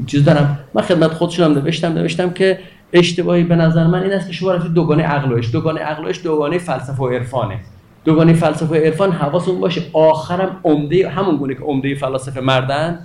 چیز 0.07 0.25
دارم 0.25 0.59
من 0.75 0.83
خدمت 0.83 1.11
خودشونم 1.11 1.52
نوشتم 1.52 1.93
نوشتم 1.93 2.31
که 2.31 2.59
اشتباهی 2.93 3.45
به 3.45 3.57
نظر 3.57 3.87
من 3.87 4.02
این 4.02 4.12
است 4.12 4.26
که 4.26 4.33
شما 4.33 4.52
رفتی 4.52 4.69
دوگانه 4.69 5.02
عقل 5.02 5.33
و 5.33 5.37
عشق. 5.37 5.52
دوگانه 5.52 5.81
عقل 5.81 6.05
و 6.05 6.09
عشق 6.09 6.23
دوگانه 6.23 6.59
فلسفه 6.59 7.02
و 7.02 7.09
عرفانه. 7.09 7.61
دوگانه 8.05 8.33
فلسفه 8.33 8.67
و 8.67 8.75
عرفان 8.75 9.12
حواستون 9.12 9.61
باشه. 9.61 9.83
آخرم 9.93 10.57
عمده 10.64 11.09
همون 11.09 11.37
گونه 11.37 11.55
که 11.55 11.62
عمده 11.62 11.95
فلاسفه 11.95 12.40
مردن 12.40 12.99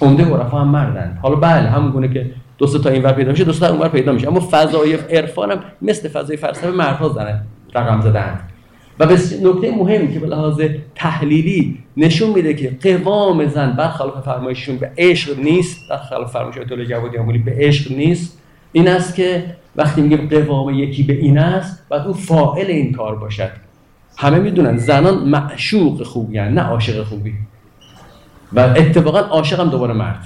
عمده 0.00 0.24
عرفا 0.24 0.60
هم 0.60 0.68
مردن. 0.68 1.18
حالا 1.22 1.36
بله 1.36 1.68
همون 1.68 1.90
گونه 1.90 2.08
که 2.08 2.30
دو 2.58 2.66
تا 2.66 2.90
اینور 2.90 3.12
پیدا 3.12 3.30
میشه 3.30 3.44
دو 3.44 3.52
تا 3.52 3.68
اونور 3.68 3.88
پیدا 3.88 4.12
میشه. 4.12 4.28
اما 4.28 4.48
فضای 4.50 4.94
عرفان 4.94 5.50
هم 5.50 5.58
مثل 5.82 6.08
فضای 6.08 6.36
فلسفه 6.36 6.70
مردها 6.70 7.08
زنه 7.08 7.42
رقم 7.74 8.00
زدن 8.00 8.40
و 8.98 9.06
به 9.06 9.14
نکته 9.42 9.76
مهمی 9.76 10.12
که 10.12 10.20
به 10.20 10.26
لحاظ 10.26 10.60
تحلیلی 10.94 11.78
نشون 11.96 12.30
میده 12.30 12.54
که 12.54 12.76
قوام 12.82 13.46
زن 13.46 13.72
برخلاف 13.72 14.24
فرمایششون 14.24 14.76
به 14.76 14.90
عشق 14.98 15.38
نیست 15.38 15.88
برخلاف 15.90 16.32
فرمایش 16.32 16.56
آیت 16.58 16.88
جوادی 16.88 17.18
امولی 17.18 17.38
به 17.38 17.54
عشق 17.58 17.92
نیست. 17.92 18.38
این 18.72 18.88
است 18.88 19.14
که 19.14 19.44
وقتی 19.76 20.00
میگیم 20.00 20.28
قوام 20.28 20.74
یکی 20.74 21.02
به 21.02 21.12
این 21.12 21.38
است 21.38 21.86
بعد 21.88 22.06
او 22.06 22.12
فاعل 22.12 22.66
این 22.66 22.92
کار 22.92 23.16
باشد. 23.16 23.50
همه 24.18 24.38
می‌دونن 24.38 24.76
زنان 24.76 25.28
معشوق 25.28 26.02
خوبی 26.02 26.38
نه 26.38 26.60
عاشق 26.60 27.02
خوبی. 27.02 27.34
و 28.52 28.60
اتفاقا 28.60 29.18
عاشق 29.18 29.60
هم 29.60 29.68
دوباره 29.70 29.94
مرد. 29.94 30.24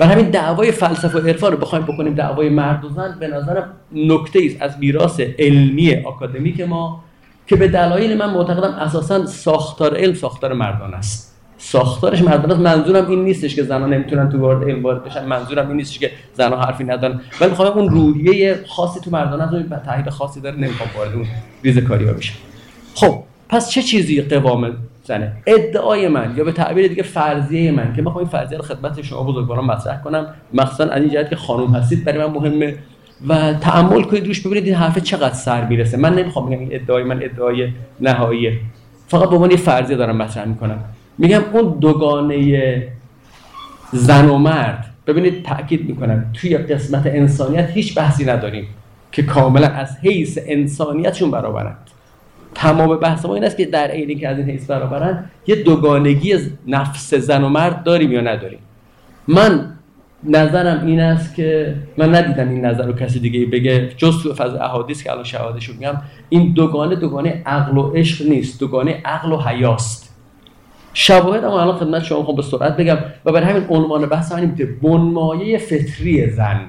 و 0.00 0.06
همین 0.06 0.30
دعوای 0.30 0.72
فلسفه 0.72 1.18
و 1.18 1.26
عرفان 1.26 1.52
رو 1.52 1.58
بخوایم 1.58 1.84
بکنیم 1.84 2.14
دعوای 2.14 2.48
مرد 2.48 2.84
و 2.84 2.88
زن 2.88 3.16
به 3.20 3.28
نظرم 3.28 3.70
نکته 3.92 4.40
است 4.46 4.62
از 4.62 4.78
میراث 4.80 5.20
علمی 5.20 5.94
آکادمیک 6.04 6.60
ما 6.60 7.04
که 7.46 7.56
به 7.56 7.68
دلایل 7.68 8.16
من 8.16 8.30
معتقدم 8.30 8.74
اساسا 8.74 9.26
ساختار 9.26 9.96
علم 9.96 10.14
ساختار 10.14 10.52
مردان 10.52 10.94
است. 10.94 11.32
ساختارش 11.58 12.22
مردان 12.22 12.50
است. 12.50 12.60
منظورم 12.60 13.10
این 13.10 13.24
نیستش 13.24 13.54
که 13.54 13.62
زنان 13.62 13.92
نمی‌تونن 13.92 14.28
تو 14.28 14.38
وارد 14.38 14.68
علم 14.68 14.82
وارد 14.82 15.04
بشن. 15.04 15.24
منظورم 15.24 15.68
این 15.68 15.76
نیستش 15.76 15.98
که 15.98 16.10
زنان 16.34 16.60
حرفی 16.60 16.84
ندارن. 16.84 17.20
ولی 17.40 17.50
می‌خوام 17.50 17.78
اون 17.78 17.88
روحیه 17.88 18.60
خاصی 18.68 19.00
تو 19.00 19.10
مردان 19.10 19.40
است 19.40 19.72
و 19.72 19.76
تحلیل 19.76 20.10
خاصی 20.10 20.40
داره 20.40 20.56
نمی‌خوام 20.56 20.88
وارد 20.96 21.12
اون 21.14 21.26
ریز 21.64 21.78
کاری 21.78 22.04
بشم. 22.04 22.34
خب 22.94 23.22
پس 23.48 23.70
چه 23.70 23.82
چیزی 23.82 24.22
قوام 24.22 24.76
زنه. 25.04 25.32
ادعای 25.46 26.08
من 26.08 26.34
یا 26.36 26.44
به 26.44 26.52
تعبیر 26.52 26.88
دیگه 26.88 27.02
فرضیه 27.02 27.72
من 27.72 27.92
که 27.96 28.02
می‌خوام 28.02 28.18
این 28.18 28.28
فرضیه 28.28 28.58
رو 28.58 28.64
خدمت 28.64 29.02
شما 29.02 29.22
بزرگواران 29.22 29.64
مطرح 29.64 30.02
کنم 30.02 30.26
مخصوصا 30.54 30.84
از 30.84 31.02
این 31.02 31.10
جهت 31.10 31.30
که 31.30 31.36
خانم 31.36 31.74
هستید 31.74 32.04
برای 32.04 32.26
من 32.26 32.32
مهمه 32.32 32.74
و 33.28 33.54
تعمل 33.54 34.02
کنید 34.02 34.26
روش 34.26 34.40
ببینید 34.40 34.64
این 34.64 34.74
حرف 34.74 34.98
چقدر 34.98 35.34
سر 35.34 35.66
می‌رسه. 35.66 35.96
من 35.96 36.14
نمی‌خوام 36.14 36.46
بگم 36.46 36.58
این 36.58 36.68
ادعای 36.72 37.04
من 37.04 37.22
ادعای 37.22 37.68
نهاییه 38.00 38.58
فقط 39.08 39.28
به 39.28 39.34
عنوان 39.34 39.50
یه 39.50 39.56
فرضیه 39.56 39.96
دارم 39.96 40.16
مطرح 40.16 40.44
می‌کنم. 40.44 40.78
میگم 41.18 41.42
اون 41.52 41.78
دوگانه 41.80 42.88
زن 43.92 44.28
و 44.28 44.38
مرد 44.38 44.86
ببینید 45.06 45.44
تاکید 45.44 45.88
می‌کنم 45.88 46.30
توی 46.34 46.56
قسمت 46.56 47.06
انسانیت 47.06 47.70
هیچ 47.70 47.98
بحثی 47.98 48.24
نداریم 48.24 48.68
که 49.12 49.22
کاملا 49.22 49.66
از 49.66 49.96
حیث 50.02 50.38
انسانیتشون 50.46 51.30
برابرند. 51.30 51.90
تمام 52.54 52.96
بحث 52.96 53.26
ما 53.26 53.34
این 53.34 53.44
است 53.44 53.56
که 53.56 53.64
در 53.64 53.88
عین 53.88 54.18
که 54.18 54.28
از 54.28 54.38
این 54.38 54.50
حیث 54.50 54.70
برابرند 54.70 55.30
یه 55.46 55.56
دوگانگی 55.62 56.36
نفس 56.66 57.14
زن 57.14 57.44
و 57.44 57.48
مرد 57.48 57.82
داریم 57.82 58.12
یا 58.12 58.20
نداریم؟ 58.20 58.58
من 59.28 59.72
نظرم 60.24 60.86
این 60.86 61.00
است 61.00 61.34
که 61.34 61.74
من 61.96 62.14
ندیدم 62.14 62.48
این 62.48 62.64
نظر 62.64 62.86
رو 62.86 62.92
کسی 62.92 63.20
دیگه 63.20 63.46
بگه 63.46 63.88
جز 63.96 64.22
تو 64.22 64.34
فضل 64.34 64.56
احادیث 64.56 65.02
که 65.02 65.12
الان 65.12 65.24
شهادش 65.24 65.68
میگم. 65.68 65.94
این 66.28 66.52
دوگانه 66.52 66.94
دوگانه 66.94 67.42
عقل 67.46 67.78
و 67.78 67.92
عشق 67.94 68.26
نیست 68.26 68.60
دوگانه 68.60 69.00
عقل 69.04 69.32
و 69.32 69.36
حیاست. 69.36 70.14
شواهد 70.94 71.44
اما 71.44 71.60
الان 71.60 71.76
خدمت 71.76 72.04
شما 72.04 72.22
خب 72.22 72.36
به 72.36 72.42
سرعت 72.42 72.76
بگم 72.76 72.98
و 73.24 73.32
برای 73.32 73.46
همین 73.46 73.66
عنوان 73.68 74.06
بحث 74.06 74.32
من 74.32 74.54
که 74.56 74.68
بنمایه 74.82 75.58
فطری 75.58 76.30
زن 76.30 76.60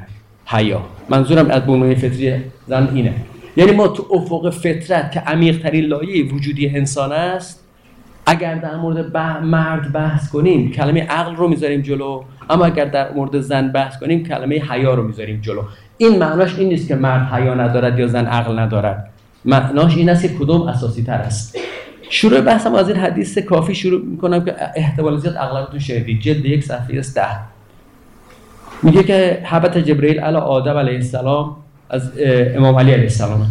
حیا. 0.45 0.81
منظورم 1.09 1.49
از 1.49 1.65
بنمایه 1.65 1.95
فطری 1.95 2.33
زن 2.67 2.89
اینه. 2.93 3.13
یعنی 3.55 3.71
ما 3.71 3.87
تو 3.87 4.07
افق 4.11 4.49
فطرت 4.49 5.11
که 5.11 5.19
عمیق 5.19 5.61
ترین 5.61 5.85
لایه 5.85 6.33
وجودی 6.33 6.69
انسان 6.69 7.11
است 7.11 7.63
اگر 8.25 8.55
در 8.55 8.75
مورد 8.75 9.17
مرد 9.43 9.91
بحث 9.91 10.29
کنیم 10.29 10.71
کلمه 10.71 11.01
عقل 11.01 11.35
رو 11.35 11.47
می‌ذاریم 11.47 11.81
جلو 11.81 12.23
اما 12.49 12.65
اگر 12.65 12.85
در 12.85 13.13
مورد 13.13 13.39
زن 13.39 13.71
بحث 13.71 13.99
کنیم 13.99 14.23
کلمه 14.23 14.55
حیا 14.55 14.93
رو 14.93 15.03
می‌ذاریم 15.07 15.41
جلو. 15.41 15.61
این 15.97 16.19
معناش 16.19 16.59
این 16.59 16.69
نیست 16.69 16.87
که 16.87 16.95
مرد 16.95 17.33
حیا 17.33 17.53
ندارد 17.53 17.99
یا 17.99 18.07
زن 18.07 18.25
عقل 18.25 18.59
ندارد. 18.59 19.09
معناش 19.45 19.97
این 19.97 20.09
است 20.09 20.21
که 20.21 20.27
کدوم 20.27 20.61
اساسی 20.61 21.03
تر 21.03 21.13
است. 21.13 21.57
شروع 22.09 22.41
بحثم 22.41 22.75
از 22.75 22.89
این 22.89 22.97
حدیث 22.97 23.37
کافی 23.37 23.75
شروع 23.75 24.01
می‌کنم 24.05 24.45
که 24.45 24.55
احتمال 24.75 25.17
زیاد 25.17 25.35
اغلبتون 25.37 25.79
شنیدید. 25.79 26.21
جلد 26.21 26.45
یک 26.45 26.63
صفحه 26.63 26.99
است 26.99 27.15
ده. 27.15 27.27
میگه 28.83 29.03
که 29.03 29.41
حبت 29.43 29.77
جبرئیل 29.77 30.19
علی 30.19 30.37
آدم 30.37 30.77
علیه 30.77 30.95
السلام 30.95 31.62
از 31.89 32.11
امام 32.55 32.75
علی 32.75 32.91
علیه 32.91 33.03
السلام. 33.03 33.47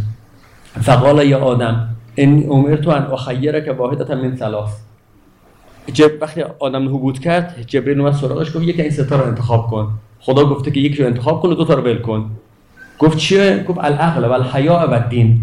فقال 0.80 1.26
یا 1.26 1.38
آدم 1.38 1.88
این 2.14 2.48
عمر 2.48 2.76
تو 2.76 2.90
ان 2.90 3.02
اخیره 3.02 3.60
که 3.60 3.72
واحدت 3.72 4.10
من 4.10 4.36
ثلاث. 4.36 4.70
جب 5.92 6.10
وقتی 6.20 6.42
آدم 6.58 6.88
حبوط 6.88 7.18
کرد 7.18 7.64
جبرئیل 7.66 8.00
اومد 8.00 8.12
سراغش 8.12 8.56
گفت 8.56 8.64
یکی 8.64 8.82
این 8.82 8.90
ستا 8.90 9.16
رو 9.16 9.26
انتخاب 9.26 9.66
کن. 9.66 9.92
خدا 10.20 10.44
گفته 10.44 10.70
که 10.70 10.80
یکی 10.80 11.02
رو 11.02 11.06
انتخاب 11.06 11.42
کن 11.42 11.48
و 11.48 11.54
دو 11.54 11.64
تا 11.64 11.74
رو 11.74 11.82
ول 11.82 11.98
کن. 11.98 12.30
گفت 12.98 13.18
چیه؟ 13.18 13.64
گفت 13.68 13.78
العقل 13.78 14.24
و 14.24 14.32
الحیا 14.32 14.72
و 14.72 14.94
الدین. 14.94 15.40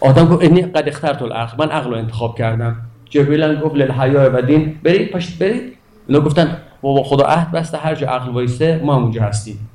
آدم 0.00 0.24
گفت 0.24 0.44
انی 0.44 0.62
قد 0.62 0.88
اخترت 0.88 1.22
العقل 1.22 1.64
من 1.64 1.70
عقل 1.70 1.90
رو 1.90 1.96
انتخاب 1.96 2.38
کردم. 2.38 2.76
جبرئیل 3.10 3.60
گفت 3.60 3.74
للحیا 3.74 4.30
و 4.34 4.42
دین 4.42 4.76
برید 4.82 5.10
پشت 5.10 5.38
برید. 5.38 5.62
اینا 6.08 6.20
گفتن 6.20 6.56
بابا 6.82 7.02
خدا 7.02 7.24
عهد 7.24 7.52
بسته 7.52 7.78
هر 7.78 7.94
جا 7.94 8.06
عقل 8.06 8.30
وایسه 8.32 8.80
ما 8.84 8.96
اونجا 8.96 9.22
هستیم. 9.22 9.69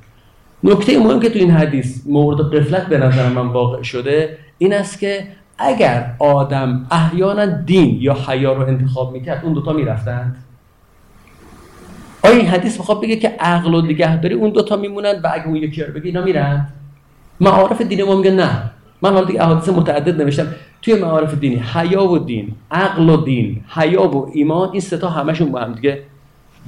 نکته 0.66 1.00
مهم 1.00 1.20
که 1.20 1.30
تو 1.30 1.40
این 1.40 1.52
حدیث 1.52 2.02
مورد 2.06 2.56
قفلت 2.56 2.88
به 2.88 2.98
نظر 2.98 3.30
من 3.30 3.48
واقع 3.48 3.82
شده 3.82 4.38
این 4.58 4.74
است 4.74 5.00
که 5.00 5.28
اگر 5.58 6.16
آدم 6.20 6.88
احیانا 6.92 7.46
دین 7.46 7.98
یا 8.02 8.14
حیا 8.28 8.54
رو 8.54 8.68
انتخاب 8.68 9.14
می‌کرد 9.14 9.46
اون 9.46 9.54
دوتا 9.54 9.74
می‌رفتند. 9.74 10.36
این 12.24 12.48
حدیث 12.48 12.80
می‌خواد 12.80 13.02
بگه 13.02 13.16
که 13.16 13.28
عقل 13.40 13.74
و 13.74 13.82
نگهداری 13.82 14.36
اون 14.36 14.50
دوتا 14.50 14.76
میمونند 14.76 15.24
و 15.24 15.30
اگه 15.34 15.48
اون 15.48 15.56
یکی 15.56 15.84
رو 15.84 15.94
بگه 15.94 16.06
اینا 16.06 16.22
میرن؟ 16.22 16.68
معارف 17.40 17.82
دین 17.82 18.04
ما 18.04 18.16
میگه 18.16 18.32
نه. 18.32 18.72
من 19.02 19.14
حالا 19.14 19.26
دیگه 19.26 19.42
احادیث 19.42 19.70
متعدد 19.70 20.22
نوشتم. 20.22 20.48
توی 20.82 20.96
معارف 20.96 21.40
دینی 21.40 21.56
حیا 21.56 22.04
و 22.08 22.18
دین 22.18 22.56
عقل 22.72 23.10
و 23.10 23.24
دین 23.24 23.62
حیا 23.68 24.04
و 24.04 24.32
ایمان 24.34 24.70
این 24.72 24.82
سه 24.82 24.98
تا 24.98 25.10
همشون 25.10 25.52
با 25.52 25.60
هم 25.60 25.74
دیگه 25.74 26.04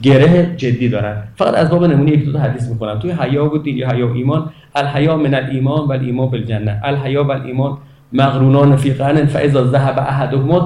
گره 0.03 0.55
جدی 0.57 0.89
دارن. 0.89 1.23
فقط 1.35 1.53
از 1.53 1.69
باب 1.69 1.85
نمونه 1.85 2.11
یک 2.11 2.25
دو 2.25 2.33
تا 2.33 2.39
حدیث 2.39 2.69
می‌کنم 2.69 2.99
توی 2.99 3.11
حیا 3.11 3.53
و 3.53 3.57
دین 3.57 3.77
یا 3.77 3.89
حیا 3.89 4.07
و 4.07 4.13
ایمان 4.13 4.49
الحیا 4.75 5.17
من 5.17 5.33
الایمان 5.33 5.79
و 5.87 5.91
الایمان 5.91 6.29
بالجنه 6.29 6.81
الحیا 6.83 7.23
و 7.23 7.31
الایمان 7.31 7.77
مغرونان 8.13 8.75
فی 8.75 8.93
قرن 8.93 9.25
فاذا 9.25 9.65
ذهب 9.65 9.99
احدهما 9.99 10.59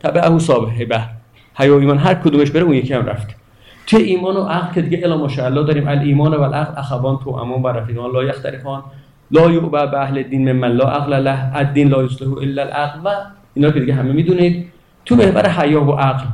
تبعه 0.00 0.38
صاحبه. 0.38 1.00
حیا 1.54 1.78
ایمان 1.78 1.98
هر 1.98 2.14
کدومش 2.14 2.50
بره 2.50 2.62
اون 2.62 2.74
یکی 2.74 2.94
هم 2.94 3.06
رفت. 3.06 3.36
توی 3.86 4.02
ایمان 4.02 4.36
و 4.36 4.42
عقل 4.42 4.74
که 4.74 4.82
دیگه 4.82 5.00
الا 5.04 5.16
ماشاءالله 5.16 5.64
داریم. 5.66 5.88
الایمان 5.88 6.34
و 6.34 6.40
العقل 6.42 6.74
اخوان 6.76 7.18
تو 7.24 7.30
امان 7.30 7.62
و 7.62 7.68
رفیقان 7.68 8.10
لا 8.12 8.24
یختلفان. 8.24 8.82
لا 9.30 9.50
یعبا 9.50 9.86
به 9.86 9.98
اهل 10.00 10.22
دین 10.22 10.52
من 10.52 10.72
لا 10.72 10.84
عقل 10.84 11.22
له 11.22 11.56
الدین 11.56 11.88
لا 11.88 12.04
یصلح 12.04 12.38
الا 12.38 12.62
العقل. 12.62 13.00
و 13.04 13.08
اینا 13.54 13.70
که 13.70 13.80
دیگه 13.80 13.94
همه 13.94 14.12
می‌دونید. 14.12 14.66
تو 15.04 15.16
محور 15.16 15.48
حیا 15.48 15.84
و 15.84 15.92
عقل 15.92 16.24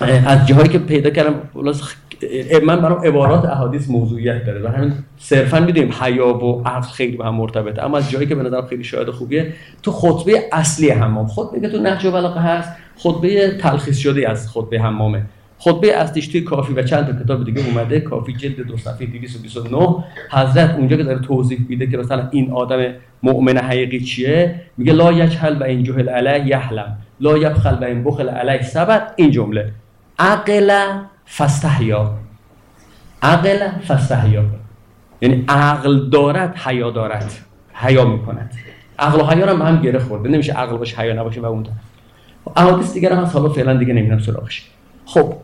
از 0.00 0.46
جاهایی 0.46 0.68
که 0.68 0.78
پیدا 0.78 1.10
کردم 1.10 1.34
من 2.66 2.80
برام 2.80 3.06
عبارات 3.06 3.44
احادیث 3.44 3.90
موضوعیت 3.90 4.44
داره 4.44 4.62
و 4.62 4.68
همین 4.68 4.92
صرفا 5.18 5.60
می‌دونیم 5.60 5.92
حیا 6.00 6.44
و 6.44 6.62
عقل 6.66 6.88
خیلی 6.88 7.16
به 7.16 7.24
هم 7.24 7.34
مرتبطه. 7.34 7.84
اما 7.84 7.98
از 7.98 8.10
جایی 8.10 8.26
که 8.26 8.34
به 8.34 8.42
نظر 8.42 8.62
خیلی 8.62 8.84
شاید 8.84 9.10
خوبیه 9.10 9.52
تو 9.82 9.92
خطبه 9.92 10.42
اصلی 10.52 10.90
حمام 10.90 11.26
خطبه 11.26 11.60
که 11.60 11.68
تو 11.68 11.78
نهج 11.78 12.04
و 12.04 12.10
بلاغه 12.10 12.40
هست 12.40 12.70
خطبه 12.96 13.58
تلخیص 13.58 13.98
شده 13.98 14.30
از 14.30 14.48
خطبه 14.48 14.80
حمامه. 14.80 15.22
خطبه 15.58 15.96
اصلیش 15.96 16.28
توی 16.28 16.40
کافی 16.40 16.72
و 16.72 16.82
چند 16.82 17.06
تا 17.06 17.24
کتاب 17.24 17.44
دیگه 17.44 17.62
اومده 17.66 18.00
کافی 18.00 18.32
جلد 18.32 18.60
دو 18.60 18.76
صفحه 18.76 19.06
229 19.06 20.04
حضرت 20.30 20.74
اونجا 20.74 20.96
که 20.96 21.02
داره 21.02 21.18
توضیح 21.18 21.66
میده 21.68 21.86
که 21.86 21.96
مثلا 21.96 22.28
این 22.30 22.52
آدم 22.52 22.92
مؤمن 23.22 23.56
حقیقی 23.56 24.00
چیه 24.00 24.54
میگه 24.76 24.92
لا 24.92 25.12
یجهل 25.12 25.56
و 25.60 25.64
این 25.64 25.82
جهل 25.82 26.08
علی 26.08 26.48
یحلم. 26.48 26.96
لا 27.20 27.38
یبخل 27.38 27.74
و 27.80 27.84
این 27.84 28.04
بخل 28.04 28.28
علی 28.28 28.62
سبت 28.62 29.12
این 29.16 29.30
جمله. 29.30 29.72
عقل 30.20 30.70
فستحیا 31.36 32.14
عقل 33.22 33.68
فستحیا 33.88 34.44
یعنی 35.20 35.44
عقل 35.48 36.10
دارد 36.10 36.56
حیا 36.56 36.90
دارد. 36.90 37.32
حیا 37.72 38.04
می‌کند. 38.04 38.54
عقل 38.98 39.20
و 39.20 39.24
حیا 39.24 39.46
هم 39.46 39.62
هم 39.62 39.82
گره 39.82 39.98
خورده. 39.98 40.28
نمیشه 40.28 40.52
عقل 40.52 40.76
باشه 40.76 40.96
حیا 40.96 41.14
نباشه 41.14 41.40
و 41.40 41.46
اون 41.46 41.66
احادیث 42.56 42.92
دیگر 42.92 43.12
هم 43.12 43.24
حالا 43.24 43.48
فعلا 43.48 43.76
دیگه 43.76 43.92
نمی‌دونم 43.92 44.20
سراغش. 44.20 44.70
خب. 45.06 45.34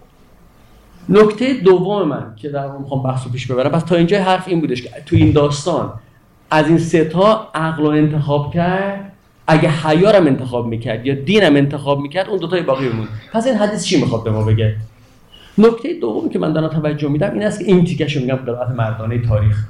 نکته 1.09 1.55
دوم 1.55 2.09
من 2.09 2.33
که 2.37 2.49
در 2.49 2.69
می‌خوام 2.69 3.03
بحث 3.03 3.29
پیش 3.29 3.47
ببرم. 3.47 3.71
پس 3.71 3.83
تا 3.83 3.97
اینجا 3.97 4.23
حرف 4.23 4.49
این 4.49 4.61
بودش 4.61 4.83
که 4.83 4.91
تو 5.07 5.17
این 5.17 5.33
داستان 5.33 5.93
از 6.51 6.69
این 6.69 6.79
سه 6.79 7.05
تا 7.05 7.49
عقل 7.55 7.83
رو 7.83 7.89
انتخاب 7.89 8.55
کرد 8.55 9.06
اگه 9.47 9.71
حیارم 9.71 10.27
انتخاب 10.27 10.67
می‌کرد 10.67 11.07
یا 11.07 11.15
دینم 11.15 11.57
انتخاب 11.57 12.01
می‌کرد 12.01 12.29
اون 12.29 12.39
دوتای 12.39 12.63
باقی 12.63 12.89
بمون 12.89 13.09
پس 13.33 13.47
این 13.47 13.57
حدیث 13.57 13.85
چی 13.85 14.01
می‌خواد 14.01 14.25
به 14.25 14.31
ما 14.31 14.43
بگه؟ 14.45 14.77
نکته 15.59 15.95
دومی 16.01 16.31
که 16.31 16.39
من 16.39 16.53
دارم 16.53 16.69
توجه 16.69 17.09
میدم 17.09 17.33
این 17.33 17.43
است 17.43 17.59
که 17.59 17.65
این 17.65 17.85
تیکش 17.85 18.17
میگم 18.17 18.37
قرائت 18.37 18.71
مردانه 18.71 19.19
تاریخ. 19.19 19.65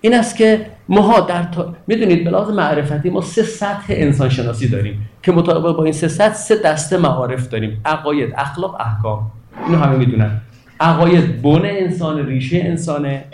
این 0.00 0.14
است 0.14 0.36
که 0.36 0.66
ماها 0.88 1.20
در 1.20 1.42
تا... 1.42 1.74
می‌دونید 1.86 2.24
به 2.24 2.30
معرفتی 2.30 3.10
ما 3.10 3.20
سه 3.20 3.42
سطح 3.42 3.86
انسان 3.88 4.28
شناسی 4.28 4.68
داریم 4.68 5.08
که 5.22 5.32
مطابق 5.32 5.76
با 5.76 5.84
این 5.84 5.92
سه 5.92 6.08
سطح 6.08 6.34
سه 6.34 6.56
دسته 6.56 6.96
معارف 6.96 7.48
داریم. 7.48 7.80
عقاید 7.84 8.32
اخلاق 8.36 8.76
احکام. 8.80 9.30
اینو 9.66 9.78
همه 9.78 9.96
می‌دونن. 9.96 10.40
عقاید 10.80 11.42
بن 11.42 11.62
انسان 11.64 12.26
ریشه 12.26 12.62
انسانه. 12.64 13.24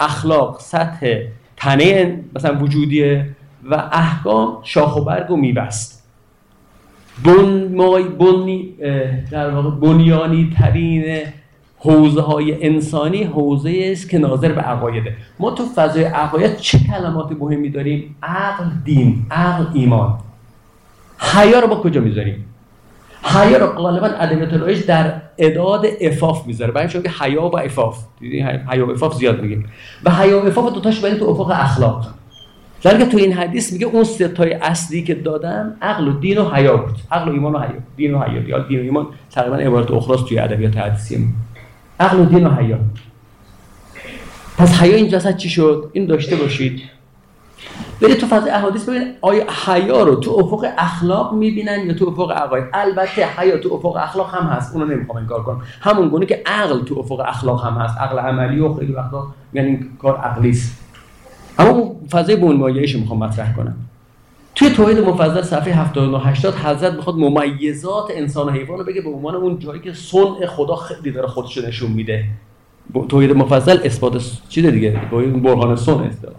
اخلاق 0.00 0.60
سطح 0.60 1.16
تنه 1.56 2.20
مثلا 2.36 2.58
وجودیه. 2.58 3.28
و 3.70 3.88
احکام 3.92 4.58
شاخ 4.62 4.96
و 4.96 5.00
برگ 5.00 5.30
و 5.30 5.36
میوست 5.36 6.08
بن 7.24 7.74
مای 7.74 8.04
بنی 8.04 8.74
در 9.30 9.50
واقع 9.50 9.70
بنیانی 9.70 10.52
ترین 10.58 11.22
حوزه 11.78 12.20
های 12.20 12.66
انسانی 12.66 13.22
حوزه 13.22 13.88
است 13.92 14.10
که 14.10 14.18
ناظر 14.18 14.52
به 14.52 14.60
عقایده. 14.60 15.16
ما 15.38 15.50
تو 15.50 15.64
فضای 15.74 16.04
عقاید 16.04 16.56
چه 16.56 16.78
کلمات 16.78 17.32
مهمی 17.32 17.70
داریم؟ 17.70 18.16
عقل 18.22 18.64
دین 18.84 19.26
عقل 19.30 19.64
ایمان. 19.74 20.18
حیا 21.18 21.60
رو 21.60 21.68
با 21.68 21.76
کجا 21.76 22.00
می‌ذاریم؟ 22.00 22.44
حیا 23.22 23.58
رو 23.58 23.66
غالبا 23.66 24.06
ادبیات 24.06 24.52
الهیش 24.52 24.84
در 24.84 25.14
اداد 25.38 25.86
افاف 26.00 26.46
می‌ذاره. 26.46 26.72
برای 26.72 26.88
که 26.88 27.10
حیا 27.20 27.42
و 27.42 27.58
افاف. 27.58 27.98
حیا 28.72 28.86
و 28.86 28.90
افاف 28.90 29.14
زیاد 29.14 29.42
میگیم. 29.42 29.68
و 30.04 30.10
حیا 30.10 30.42
و 30.42 30.46
افاف 30.46 30.74
دو 30.74 30.80
تاش 30.80 31.00
تو 31.00 31.24
افق 31.24 31.50
اخلاق. 31.50 32.17
در 32.82 33.04
تو 33.04 33.16
این 33.18 33.32
حدیث 33.32 33.72
میگه 33.72 33.86
اون 33.86 34.04
ستای 34.04 34.52
اصلی 34.52 35.02
که 35.02 35.14
دادم 35.14 35.76
عقل 35.82 36.08
و 36.08 36.12
دین 36.12 36.38
و 36.38 36.50
حیا 36.50 36.76
بود. 36.76 36.96
عقل 37.12 37.28
و 37.28 37.32
ایمان 37.32 37.54
و 37.54 37.58
حیا. 37.58 37.80
دین 37.96 38.14
و 38.14 38.22
حیا. 38.22 38.48
یا 38.48 38.58
دین 38.58 38.80
و 38.80 38.82
ایمان 38.82 39.06
تقریبا 39.30 39.56
عبارت 39.56 39.90
اخراست 39.90 40.26
توی 40.26 40.38
ادبیات 40.38 40.76
حدیثی 40.76 41.28
عقل 42.00 42.20
و 42.20 42.24
دین 42.24 42.46
و 42.46 42.50
حیا. 42.50 42.78
پس 44.58 44.80
حیا 44.80 44.96
این 44.96 45.08
جسد 45.08 45.36
چی 45.36 45.48
شد؟ 45.48 45.90
این 45.92 46.06
داشته 46.06 46.36
باشید. 46.36 46.82
برید 48.02 48.18
تو 48.18 48.26
فضای 48.26 48.50
احادیث 48.50 48.88
ببینید 48.88 49.14
آیا 49.20 49.44
حیا 49.66 50.02
رو 50.02 50.14
تو 50.14 50.30
افق 50.30 50.66
اخلاق 50.78 51.34
می‌بینن 51.34 51.86
یا 51.86 51.94
تو 51.94 52.08
افق 52.08 52.32
عقاید؟ 52.32 52.64
البته 52.72 53.26
حیا 53.26 53.58
تو 53.58 53.74
افق 53.74 53.96
اخلاق 53.96 54.34
هم 54.34 54.46
هست. 54.46 54.74
اونو 54.74 54.94
نمی‌خوام 54.94 55.18
انکار 55.18 55.42
کنم. 55.42 55.60
همون 55.80 56.08
گونه 56.08 56.26
که 56.26 56.42
عقل 56.46 56.84
تو 56.84 56.98
افق 56.98 57.20
اخلاق 57.20 57.66
هم 57.66 57.74
هست. 57.74 57.98
عقل 57.98 58.18
عملی 58.18 58.60
و 58.60 58.74
خیلی 58.74 58.92
وقتا 58.92 59.26
یعنی 59.54 59.80
کار 60.02 60.16
عقلی 60.16 60.50
است 60.50 60.87
اما 61.58 61.96
فضای 62.10 62.36
بنمایه‌ایش 62.36 62.96
می‌خوام 62.96 63.18
مطرح 63.18 63.56
کنم. 63.56 63.76
توی 64.54 64.70
توحید 64.70 64.98
مفضل 64.98 65.42
صفحه 65.42 65.74
79 65.74 66.18
80 66.18 66.54
حضرت 66.54 66.92
می‌خواد 66.92 67.16
ممیزات 67.16 68.04
انسان 68.14 68.46
و 68.46 68.50
حیوان 68.50 68.78
رو 68.78 68.84
بگه 68.84 69.00
به 69.00 69.10
عنوان 69.10 69.34
اون 69.34 69.58
جایی 69.58 69.80
که 69.80 69.92
صنع 69.92 70.46
خدا 70.46 70.76
خیلی 70.76 71.10
داره 71.10 71.28
خودش 71.28 71.56
رو 71.56 71.66
نشون 71.66 71.90
میده. 71.90 72.24
توحید 73.08 73.32
مفضل 73.32 73.78
اثبات 73.84 74.22
چیز 74.48 74.66
دیگه؟ 74.66 75.00
برهان 75.42 75.76
صنع 75.76 76.06
اصطلاح. 76.06 76.34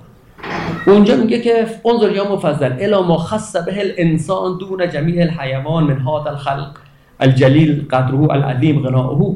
اونجا 0.87 1.15
میگه 1.15 1.41
که 1.41 1.67
انظر 1.85 2.11
یا 2.11 2.33
مفضل 2.33 2.73
الا 2.79 3.01
ما 3.01 3.17
خص 3.17 3.55
به 3.55 3.79
الانسان 3.79 4.57
دون 4.57 4.89
جمیع 4.89 5.21
الحیوان 5.21 5.83
من 5.83 5.99
هذا 5.99 6.25
الخلق 6.29 6.71
الجلیل 7.19 7.87
قدره 7.91 8.31
العظیم 8.31 8.81
غناؤه. 8.81 9.35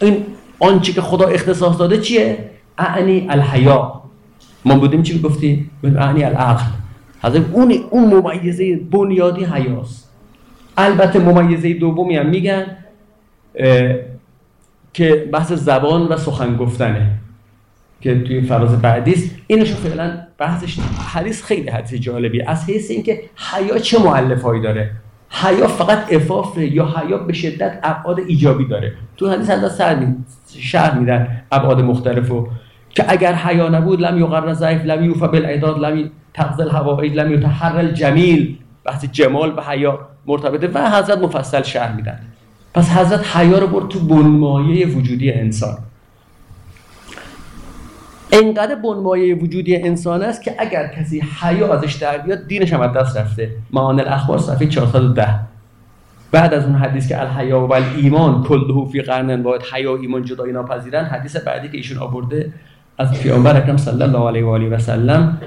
این 0.00 0.16
آنچه 0.60 0.92
که 0.92 1.00
خدا 1.00 1.26
اختصاص 1.26 1.78
داده 1.78 1.98
چیه؟ 1.98 2.50
اعنی 2.78 3.26
الحیا. 3.30 4.03
ما 4.64 4.78
بودیم 4.78 5.02
چی 5.02 5.20
گفتی 5.20 5.70
اعنی 5.84 6.24
العقل. 6.24 6.64
حضرت 7.22 7.42
اون 7.52 7.74
اون 7.90 8.14
ممیزه 8.14 8.76
بنیادی 8.76 9.44
حیاست. 9.44 10.10
البته 10.76 11.18
ممیزه 11.18 11.74
دومی 11.74 12.16
هم 12.16 12.26
میگن 12.26 12.66
که 14.92 15.28
بحث 15.32 15.52
زبان 15.52 16.02
و 16.02 16.16
سخن 16.16 16.56
گفتنه 16.56 17.10
که 18.00 18.22
توی 18.22 18.40
فراز 18.40 18.82
بعدیست 18.82 19.36
اینشو 19.46 19.74
فعلا 19.74 20.18
بحثش 20.38 20.78
حدیث 21.14 21.42
خیلی 21.44 21.68
حدیث 21.68 21.94
جالبی 21.94 22.42
از 22.42 22.64
حیث 22.64 22.90
اینکه 22.90 23.20
حیا 23.52 23.78
چه 23.78 23.98
هایی 23.98 24.60
داره؟ 24.60 24.90
حیا 25.30 25.68
فقط 25.68 26.12
افاف 26.12 26.58
یا 26.58 26.86
حیا 26.86 27.18
به 27.18 27.32
شدت 27.32 27.80
ابعاد 27.82 28.18
ایجابی 28.18 28.68
داره؟ 28.68 28.92
تو 29.16 29.30
حدیث 29.30 29.50
حضرت 29.50 29.70
سر 29.70 30.06
شهر 30.58 30.98
میدن 30.98 31.42
ابعاد 31.52 31.80
مختلفو 31.80 32.48
که 32.94 33.04
اگر 33.08 33.34
حیا 33.34 33.68
نبود 33.68 34.00
لم 34.00 34.18
یقر 34.18 34.52
ضعیف 34.52 34.84
لم 34.84 35.04
یوفا 35.04 35.26
بالعداد 35.26 35.78
لم 35.78 36.10
تغزل 36.34 36.70
هوایی 36.70 37.10
لم 37.10 37.32
یتحر 37.32 37.76
الجمیل. 37.78 38.58
وقتی 38.86 39.06
جمال 39.06 39.52
به 39.52 39.62
حیا 39.62 39.98
مرتبطه 40.26 40.68
و 40.74 40.90
حضرت 40.90 41.18
مفصل 41.18 41.62
شهر 41.62 41.92
میدن 41.92 42.20
پس 42.74 42.90
حضرت 42.90 43.36
حیا 43.36 43.58
رو 43.58 43.66
برد 43.66 43.88
تو 43.88 43.98
بنمایه 44.00 44.86
وجودی 44.86 45.32
انسان. 45.32 45.78
انقدر 48.32 48.74
بنمایه 48.74 49.34
وجودی 49.34 49.76
انسان 49.76 50.22
است 50.22 50.42
که 50.42 50.54
اگر 50.58 50.88
کسی 50.88 51.22
حیا 51.40 51.74
ازش 51.74 51.94
در 51.94 52.18
بیاد 52.18 52.46
دینش 52.46 52.72
هم 52.72 52.86
دست 52.86 53.16
رفته. 53.16 53.50
معان 53.72 54.00
الاخبار 54.00 54.38
صفحه 54.38 54.66
410 54.66 55.40
بعد 56.34 56.54
از 56.54 56.64
اون 56.64 56.74
حدیث 56.74 57.08
که 57.08 57.20
الحیا 57.20 57.66
و 57.66 57.72
ایمان 57.72 58.42
کله 58.42 58.84
فی 58.92 59.00
قرن 59.00 59.42
باید 59.42 59.62
حیا 59.72 59.92
و 59.92 60.00
ایمان 60.00 60.24
جدایی 60.24 60.52
ناپذیرن 60.52 61.04
حدیث 61.04 61.36
بعدی 61.36 61.68
که 61.68 61.76
ایشون 61.76 61.98
آورده 61.98 62.52
از 62.98 63.20
پیامبر 63.20 63.56
اکرم 63.56 63.76
صلی 63.76 64.02
الله 64.02 64.28
علیه 64.28 64.44
و 64.44 64.48
آله 64.48 64.68
و 64.68 64.78
سلم. 64.78 65.38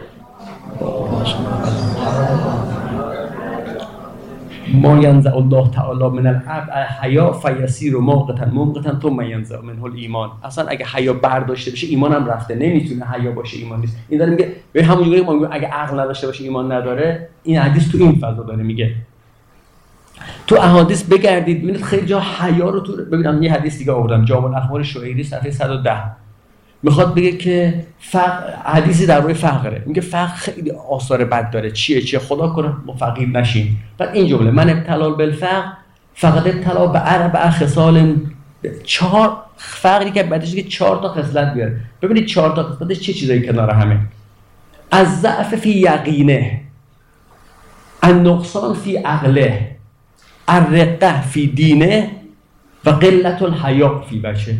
ما 4.73 4.97
ینزع 4.97 5.35
الله 5.35 5.71
تعالی 5.71 6.03
من 6.03 6.27
العبد 6.27 6.69
حیا 7.01 7.31
فیسیر 7.31 7.97
موقتا 7.97 8.45
موقتا 8.45 8.99
ثم 9.01 9.21
ینزع 9.21 9.61
منه 9.61 9.95
ایمان 9.95 10.29
اصلا 10.43 10.65
اگه 10.67 10.85
حیا 10.85 11.13
برداشته 11.13 11.71
بشه 11.71 11.87
ایمان 11.87 12.13
هم 12.13 12.25
رفته. 12.25 12.55
نمی‌تونه 12.55 13.05
حیا 13.05 13.31
باشه 13.31 13.57
ایمان 13.57 13.79
نیست. 13.79 13.97
این 14.09 14.19
داره 14.19 14.31
میگه 14.31 14.51
به 14.73 14.83
همونجوری 14.83 15.21
ما 15.21 15.47
اگه 15.47 15.67
عقل 15.67 15.99
نداشته 15.99 16.27
باشه 16.27 16.43
ایمان 16.43 16.71
نداره. 16.71 17.29
این 17.43 17.57
حدیث 17.57 17.91
تو 17.91 17.97
این 17.97 18.15
فضا 18.15 18.43
داره 18.43 18.63
میگه. 18.63 18.95
تو 20.47 20.55
احادیث 20.55 21.03
بگردید 21.03 21.63
ببینید 21.63 21.83
خیلی 21.83 22.05
جا 22.05 22.19
حیا 22.19 22.69
رو 22.69 22.79
تو 22.79 22.95
ببینم 22.95 23.43
یه 23.43 23.53
حدیث 23.53 23.77
دیگه 23.77 23.91
آوردم. 23.91 24.25
جامع 24.25 24.45
الاخبار 24.45 24.83
شعیری 24.83 25.23
صفحه 25.23 25.51
110 25.51 25.91
می‌خواد 26.87 27.15
بگه 27.15 27.31
که 27.31 27.85
فقر 27.99 28.53
حدیثی 28.65 29.05
در 29.05 29.21
روی 29.21 29.33
فقره 29.33 29.83
میگه 29.85 30.01
فقر 30.01 30.35
خیلی 30.35 30.71
آثار 30.71 31.25
بد 31.25 31.51
داره. 31.51 31.71
چیه 31.71 32.01
چیه؟ 32.01 32.19
خدا 32.19 32.47
کنه 32.47 32.73
ما 32.85 32.93
فقیر 32.93 33.29
نشیم. 33.29 33.83
بعد 33.97 34.09
این 34.15 34.27
جمله 34.27 34.51
من 34.51 34.69
ابتلال 34.69 35.15
بالفقر 35.15 35.71
فقط 36.13 36.47
ابتلا 36.47 36.87
به 36.87 36.99
عرب 36.99 37.49
خصال. 37.49 38.15
چهار 38.83 39.37
فقری 39.57 40.11
که 40.11 40.23
بعدش 40.23 40.55
که 40.55 40.63
چهار 40.63 41.01
تا 41.01 41.09
خصلت 41.09 41.53
بیاره. 41.53 41.75
ببینید 42.01 42.25
چهار 42.25 42.55
تا 42.55 42.63
خصلتش 42.63 42.99
چه 42.99 43.13
چیزایی 43.13 43.47
کنار 43.47 43.71
همه؟ 43.71 43.99
از 44.91 45.21
ضعف 45.21 45.55
فی 45.55 45.69
یقینه 45.69 46.61
النقصان 48.03 48.73
فی 48.73 48.97
عقله 48.97 49.75
الرقه 50.47 51.21
فی 51.21 51.47
دینه 51.47 52.11
و 52.85 52.89
قلت 52.89 53.41
الحیا 53.41 54.03
فی 54.09 54.19
بچه 54.19 54.57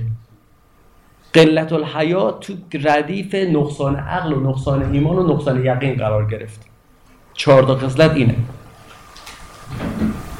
قلت 1.33 1.73
الحیا 1.73 2.31
تو 2.31 2.53
ردیف 2.83 3.35
نقصان 3.35 3.95
عقل 3.95 4.33
و 4.33 4.49
نقصان 4.49 4.91
ایمان 4.91 5.15
و 5.17 5.33
نقصان 5.33 5.65
یقین 5.65 5.95
قرار 5.95 6.25
گرفت. 6.25 6.61
چهار 7.33 7.63
تا 7.63 7.75
خصلت 7.75 8.11
اینه. 8.11 8.35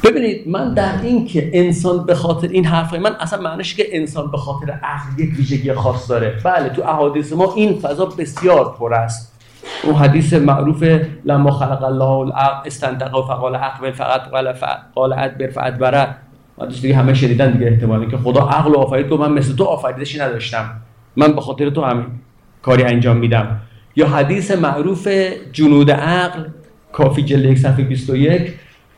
ببینید 0.04 0.48
من 0.48 0.74
در 0.74 1.02
این 1.04 1.28
که 1.28 1.50
انسان 1.54 2.06
به 2.06 2.16
خاطر 2.16 2.48
این 2.48 2.66
حرفای 2.66 3.00
من 3.00 3.16
اصلا 3.20 3.42
معنیش 3.42 3.76
که 3.76 3.86
انسان 3.92 4.32
به 4.32 4.38
خاطر 4.38 4.72
عقل 4.72 5.20
یک 5.20 5.30
ویژگی 5.38 5.74
خاص 5.74 6.10
داره. 6.10 6.40
بله 6.44 6.70
تو 6.70 6.82
احادیث 6.82 7.34
ما 7.34 7.54
این 7.54 7.80
فضا 7.80 8.06
بسیار 8.06 8.76
پر 8.80 8.94
است. 8.94 9.34
اون 9.84 9.96
حدیث 9.96 10.34
معروف 10.34 10.84
لما 11.26 11.52
خلق 11.52 11.84
الله 11.84 12.04
العقل 12.04 12.68
استنطق 12.68 13.16
و 13.16 13.22
فقال 13.22 13.56
عقل 13.56 13.92
فقط 13.92 14.22
قال 14.30 14.54
قال 14.96 15.14
ادبر 15.14 15.48
فادبره. 15.48 16.16
دیگه 16.66 16.96
همه 16.96 17.14
شنیدن 17.14 17.52
دیگه 17.52 17.66
احتمالی 17.66 18.08
که 18.08 18.18
خدا 18.18 18.42
عقل 18.42 18.76
آفرید 18.76 19.10
تو 19.10 19.18
من 19.18 19.32
مثل 19.32 19.56
تو 19.56 19.64
آفریدشی 19.64 20.20
نداشتم. 20.20 20.70
من 21.16 21.34
به 21.34 21.42
خاطر 21.42 21.70
تو 21.70 21.82
همین 21.82 22.06
کاری 22.62 22.84
انجام 22.84 23.18
میدم. 23.18 23.60
یا 23.96 24.08
حدیث 24.08 24.52
معروف 24.52 25.08
جنود 25.52 25.92
عقل 25.92 26.44
کافی 26.94 27.24
جلد 27.24 27.46
یک 27.46 27.58
صفحه 27.58 27.84
21 27.84 28.54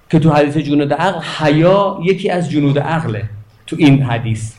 که 0.10 0.20
تو 0.20 0.30
حدیث 0.30 0.58
جنود 0.58 0.94
عقل 0.94 1.20
حیا 1.22 2.00
یکی 2.04 2.30
از 2.30 2.52
جنود 2.52 2.80
عقله 2.80 3.24
تو 3.68 3.76
این 3.80 4.04
حدیث. 4.04 4.54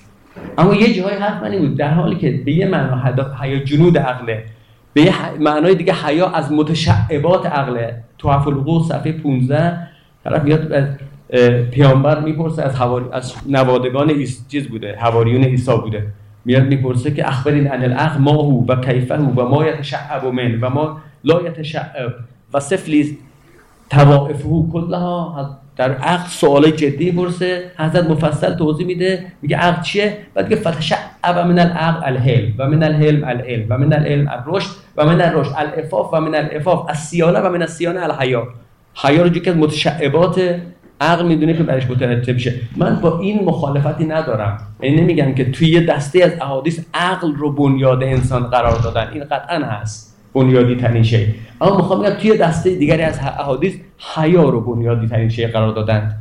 اما 0.58 0.74
یه 0.74 0.94
جای 0.94 1.14
حرف 1.14 1.42
من 1.42 1.58
بود 1.58 1.76
در 1.76 1.94
حالی 1.94 2.16
که 2.16 2.42
به 2.44 2.52
یه 2.52 2.68
معنا 2.68 3.12
حیا 3.42 3.58
جنود 3.58 3.98
عقله 3.98 4.44
به 4.92 5.02
یه 5.02 5.14
معنای 5.40 5.74
دیگه 5.74 5.92
حیا 5.92 6.28
از 6.28 6.52
متشعبات 6.52 7.46
عقله. 7.46 8.02
تو 8.18 8.30
حفل 8.30 8.82
صفحه 8.88 9.12
15 9.12 9.78
طرف 10.24 10.42
میاد 10.42 10.98
پیامبر 11.70 12.20
می‌پرسه 12.20 12.62
از 12.62 12.76
حواری 12.76 13.04
از 13.12 13.34
نوادگان 13.48 14.10
ایس 14.10 14.48
چیز 14.48 14.68
بوده 14.68 14.96
حواریون 14.96 15.44
عیسی 15.44 15.76
بوده. 15.82 16.06
میاد 16.44 16.62
می‌پرسه 16.62 17.10
که 17.10 17.28
اخبرین 17.28 17.66
عن 17.66 17.82
العقل 17.82 18.20
ما 18.20 18.32
هو 18.32 18.66
و 18.66 18.80
کیفه 18.80 19.14
و 19.14 19.48
ما 19.48 19.66
یتشعب 19.66 20.26
من 20.26 20.60
و 20.60 20.70
ما 20.70 21.00
لا 21.24 21.42
یتشعب. 21.42 22.14
و 22.54 22.60
سفلی 22.60 23.18
توائفه 23.90 24.48
کلها 24.72 25.50
در 25.76 25.92
عقل 25.92 26.28
سوال 26.28 26.70
جدی 26.70 27.10
برسه 27.10 27.70
حضرت 27.76 28.10
مفصل 28.10 28.54
توضیح 28.54 28.86
میده 28.86 29.24
میگه 29.42 29.56
عقل 29.56 29.82
چیه؟ 29.82 30.16
بعد 30.34 30.48
میگه 30.48 30.56
فتش 30.56 30.92
و 31.24 31.44
من 31.44 31.58
العقل 31.58 32.00
الحلم 32.04 32.54
و 32.58 32.68
من 32.68 32.82
الحلم 32.82 33.24
العلم 33.24 33.66
و 33.68 33.78
من 33.78 33.92
العلم 33.92 34.28
الرشد 34.28 34.70
و 34.96 35.06
من 35.06 35.20
الرشد 35.20 35.52
الافاف 35.56 36.14
و 36.14 36.20
من 36.20 36.34
الافاف 36.34 36.88
السیانه 36.88 37.38
و 37.38 37.48
من 37.48 37.62
السیانه 37.62 38.02
الحیا. 38.02 38.48
حیا 38.94 39.22
رو 39.22 39.28
که 39.28 39.52
متشعبات 39.52 40.60
عقل 41.00 41.26
می‌دونه 41.26 41.54
که 41.54 41.62
برش 41.62 41.90
مترتب 41.90 42.34
میشه 42.34 42.54
من 42.76 43.00
با 43.00 43.18
این 43.18 43.44
مخالفتی 43.44 44.04
ندارم. 44.04 44.58
یعنی 44.82 45.00
نمیگم 45.00 45.34
که 45.34 45.50
توی 45.50 45.68
یه 45.68 45.86
دسته 45.86 46.24
از 46.24 46.32
احادیث 46.40 46.80
عقل 46.94 47.34
رو 47.34 47.52
بنیاد 47.52 48.02
انسان 48.02 48.42
قرار 48.42 48.78
دادن. 48.78 49.10
این 49.12 49.24
قطعا 49.24 49.64
هست. 49.64 50.16
بنیادی 50.34 50.76
ترین 50.76 51.02
شی. 51.02 51.34
اما 51.60 51.76
می‌خوام 51.76 52.02
بگم 52.02 52.14
توی 52.14 52.38
دسته 52.38 52.74
دیگری 52.74 53.02
از 53.02 53.18
احادیث 53.18 53.74
حیا 54.14 54.48
رو 54.48 54.60
بنیادی 54.60 55.08
ترین 55.08 55.28
شی 55.28 55.46
قرار 55.46 55.74
دادن. 55.74 56.16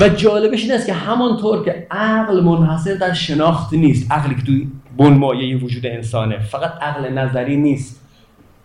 و 0.00 0.08
جالبش 0.08 0.62
این 0.62 0.72
است 0.72 0.86
که 0.86 0.92
همانطور 0.92 1.64
که 1.64 1.86
عقل 1.90 2.40
منحصر 2.40 2.94
در 2.94 3.12
شناخت 3.12 3.72
نیست 3.72 4.12
عقلی 4.12 4.34
که 4.34 4.42
توی 4.42 4.68
بنمایه 4.96 5.56
وجود 5.56 5.86
انسانه 5.86 6.38
فقط 6.38 6.72
عقل 6.82 7.12
نظری 7.12 7.56
نیست. 7.56 8.00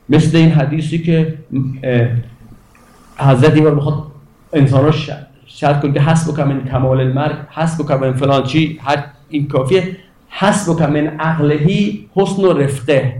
مثل 0.10 0.38
این 0.38 0.52
حدیثی 0.52 1.00
که 1.00 1.38
حضرت 3.18 3.60
بار 3.60 3.76
بخواد 3.76 4.04
انسان 4.54 4.86
رو 4.86 4.92
شرط 5.46 5.82
کنید 5.82 5.94
که 5.94 6.02
حسب 6.02 6.42
من 6.42 6.66
کمال 6.66 7.00
المرگ 7.00 7.36
حسب 7.50 7.92
من 7.92 8.14
فلان 8.14 8.44
چی 8.44 8.80
هر 8.84 9.04
این 9.30 9.48
کافیه. 9.48 9.98
حسب 10.30 10.82
من 10.82 11.08
عقلهی 11.08 12.10
حسن 12.16 12.42
و 12.42 12.54
رفقه. 12.54 13.14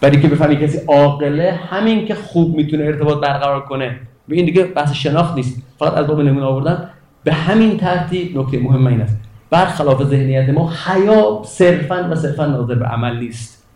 برای 0.00 0.20
که 0.20 0.28
بفهمی 0.28 0.56
کسی 0.56 0.78
عاقله 0.88 1.58
همین 1.70 2.06
که 2.06 2.14
خوب 2.14 2.56
می‌تونه 2.56 2.84
ارتباط 2.84 3.20
برقرار 3.20 3.60
کنه. 3.60 4.00
به 4.28 4.36
این 4.36 4.44
دیگه 4.44 4.64
بحث 4.64 4.92
شناخت 4.92 5.34
نیست. 5.34 5.62
فقط 5.78 5.94
از 5.94 6.06
باب 6.06 6.20
نمونه 6.20 6.46
آوردن 6.46 6.88
به 7.24 7.32
همین 7.32 7.76
ترتیب 7.76 8.38
نکته 8.38 8.58
مهم 8.58 8.86
این 8.86 9.00
است. 9.00 9.16
برخلاف 9.50 10.04
ذهنیت 10.04 10.48
ما 10.48 10.72
حیا 10.86 11.42
صرفا 11.44 12.08
و 12.10 12.14
صرفا 12.14 12.46
ناظر 12.46 12.74
به 12.74 12.86
عمل 12.86 13.18
نیست. 13.18 13.66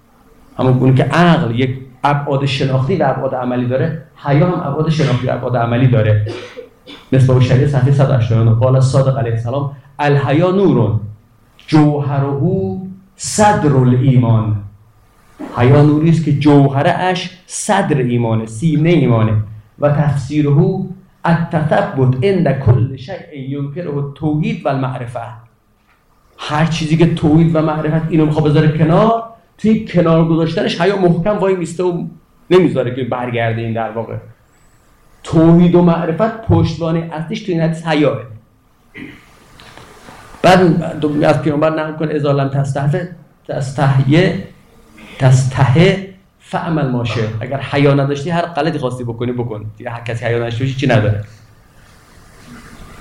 همون 0.58 0.94
که 0.94 1.02
عقل 1.02 1.60
یک 1.60 1.78
ابعاد 2.04 2.46
شناختی 2.46 2.96
و 2.96 3.02
ابعاد 3.02 3.34
عملی 3.34 3.66
داره 3.66 4.02
حیا 4.16 4.46
هم 4.46 4.60
ابعاد 4.68 4.88
شناختی 4.90 5.26
و 5.26 5.30
ابعاد 5.30 5.56
عملی 5.56 5.86
داره. 5.86 6.26
مثل 7.12 7.40
شریعه 7.40 7.66
صفحه 7.66 7.92
189 7.92 8.50
قال 8.50 8.80
صادق 8.80 9.18
علیه 9.18 9.32
السلام 9.32 9.76
الحیا 9.98 10.50
نورون 10.50 11.00
جوهره 11.66 12.76
صدر 13.16 13.76
الایمان 13.76 14.56
حیا 15.56 15.82
نوری 15.82 16.10
است 16.10 16.24
که 16.24 16.32
جوهره 16.32 16.90
اش 16.90 17.30
صدر 17.46 17.96
ایمانه 17.98 18.46
سینه 18.46 18.90
ایمانه. 18.90 19.42
و 19.78 19.90
تفسیره 19.90 20.50
التثبت 21.24 22.24
عند 22.24 22.58
کل 22.58 22.96
شیء 22.96 23.14
ینکره 23.48 23.90
توحید 24.14 24.66
و 24.66 24.68
المعرفه. 24.68 25.20
هر 26.38 26.66
چیزی 26.66 26.96
که 26.96 27.14
توحید 27.14 27.56
و 27.56 27.62
معرفت 27.62 28.10
اینو 28.10 28.26
می‌خواد 28.26 28.44
بذاره 28.44 28.78
کنار 28.78 29.22
توی 29.58 29.84
کنار 29.84 30.28
گذاشتنش 30.28 30.80
حیا 30.80 30.96
محکم 30.96 31.38
وای 31.38 31.56
میسته 31.56 31.82
و 31.84 32.04
نمی‌ذاره 32.50 32.94
که 32.94 33.04
برگرده 33.04 33.60
این 33.60 33.72
در 33.72 33.90
واقع. 33.90 34.16
توحید 35.26 35.74
و 35.74 35.82
معرفت 35.82 36.46
پشتوانه 36.46 37.10
اصلیش 37.12 37.42
توی 37.42 37.54
این 37.54 37.62
حدیث 37.62 37.86
حیاه 37.86 38.18
بعد 40.42 40.84
از 41.24 41.42
پیامبر 41.42 41.70
نقل 41.70 41.92
کن 41.92 42.16
ازالم 42.16 42.48
تستحفه 42.48 43.16
تستحیه 43.48 44.44
تستحه 45.18 46.14
فعمل 46.40 46.88
ماشه 46.88 47.28
اگر 47.40 47.60
حیا 47.60 47.94
نداشتی 47.94 48.30
هر 48.30 48.42
غلطی 48.42 48.78
خواستی 48.78 49.04
بکنی 49.04 49.32
بکن. 49.32 49.66
هر 49.86 50.00
کسی 50.00 50.24
حیا 50.24 50.38
نداشته 50.38 50.66
چی 50.66 50.86
نداره؟ 50.86 51.24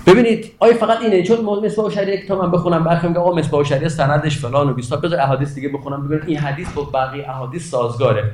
ببینید 0.08 0.52
آیا 0.60 0.74
فقط 0.74 1.02
اینه؟ 1.02 1.24
چون 1.24 1.46
مصباح 1.46 1.92
شریعه 1.92 2.26
کتاب 2.26 2.44
من 2.44 2.52
بخونم 2.52 2.84
برخی 2.84 3.08
میگه 3.08 3.20
آقا 3.20 3.36
مصباح 3.36 3.64
شریعه 3.64 3.90
سندش 3.90 4.38
فلان 4.38 4.70
و 4.70 4.74
بیستا 4.74 4.96
بذار 4.96 5.20
احادیث 5.20 5.56
دیگه 5.56 5.70
بخونم 5.70 6.08
ببینید 6.08 6.30
این 6.30 6.38
حدیث 6.38 6.68
با 6.74 6.84
بقیه 6.84 7.30
احادیث 7.30 7.70
سازگاره. 7.70 8.32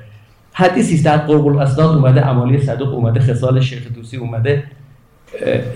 حدیثی 0.53 0.95
است 0.95 1.05
در 1.05 1.17
قرب 1.17 1.47
الاسناد 1.47 1.95
اومده 1.95 2.27
امالی 2.27 2.59
صدوق 2.59 2.93
اومده 2.93 3.19
خصال 3.19 3.61
شیخ 3.61 3.87
دوسی 3.95 4.17
اومده. 4.17 4.63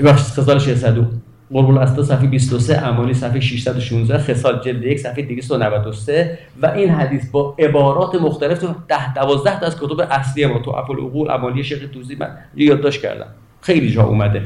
بخش 0.06 0.22
خصال 0.22 0.60
شیخ 0.60 0.78
صدوق. 0.78 1.06
قرب 1.54 1.70
الاسناد 1.70 2.06
صفحه 2.06 2.28
23 2.28 2.88
امالی 2.88 3.14
صفحه 3.14 3.40
616 3.40 4.18
خصال 4.18 4.60
جلد 4.60 4.84
1 4.84 5.00
صفحه 5.00 5.22
293 5.22 6.38
و 6.62 6.66
این 6.66 6.90
حدیث 6.90 7.30
با 7.30 7.56
عبارات 7.60 8.16
مختلف 8.16 8.60
تو 8.60 8.68
10 8.88 9.14
12 9.14 9.60
تا 9.60 9.66
از 9.66 9.76
کتب 9.76 10.08
اصلی 10.12 10.46
ما 10.46 10.60
تو 10.60 10.72
اپل 10.72 10.94
عقول 10.94 11.32
امالی 11.32 11.64
شیخ 11.64 11.84
دوسی 11.94 12.16
من 12.16 12.38
یادداشت 12.56 13.02
کردم. 13.02 13.28
خیلی 13.62 13.92
جا 13.92 14.04
اومده. 14.04 14.42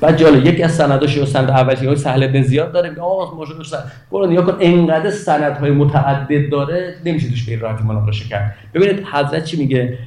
بعد 0.00 0.16
جالب 0.16 0.46
یکی 0.46 0.62
از 0.62 0.74
سنداش 0.74 1.16
یا 1.16 1.26
سند 1.26 1.50
اولی 1.50 1.86
های 1.86 1.96
سهل 1.96 2.26
بن 2.26 2.42
زیاد 2.42 2.72
داره 2.72 2.90
میگه 2.90 3.02
آقا 3.02 3.36
ماجرا 3.36 3.64
سند 3.64 3.92
برو 4.12 4.26
نیا 4.26 4.42
کن 4.42 4.56
انقدر 4.60 5.10
سندهای 5.10 5.70
متعدد 5.70 6.50
داره 6.50 6.94
نمیشه 7.04 7.28
توش 7.28 7.48
به 7.48 7.56
راحتی 7.56 7.84
مناقشه 7.84 8.28
کرد. 8.28 8.54
ببینید 8.74 9.06
حضرت 9.12 9.44
چی 9.44 9.56
میگه؟ 9.56 9.98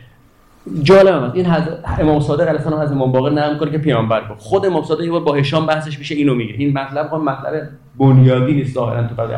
جالب 0.84 1.32
این 1.34 1.46
حضرت 1.46 1.80
امام 2.00 2.20
صادق 2.20 2.48
علیه 2.48 2.60
السلام 2.60 2.80
از 2.80 2.92
امام 2.92 3.12
باقر 3.12 3.30
نقل 3.30 3.58
کنه 3.58 3.72
که 3.72 3.78
پیامبر 3.78 4.28
گفت 4.30 4.42
خود 4.42 4.66
امام 4.66 4.84
صادق 4.84 5.02
یه 5.02 5.12
بار 5.12 5.22
با 5.22 5.34
هشام 5.34 5.66
بحثش 5.66 6.00
میشه 6.00 6.16
اینو 6.16 6.36
میگه. 6.36 6.54
این 6.58 6.78
مطلب 6.78 7.08
خب 7.10 7.16
مطلب 7.16 7.70
بنیادی 8.00 8.54
نیست 8.54 8.74
ظاهرا 8.74 9.08
تو 9.08 9.16
بعضی 9.16 9.34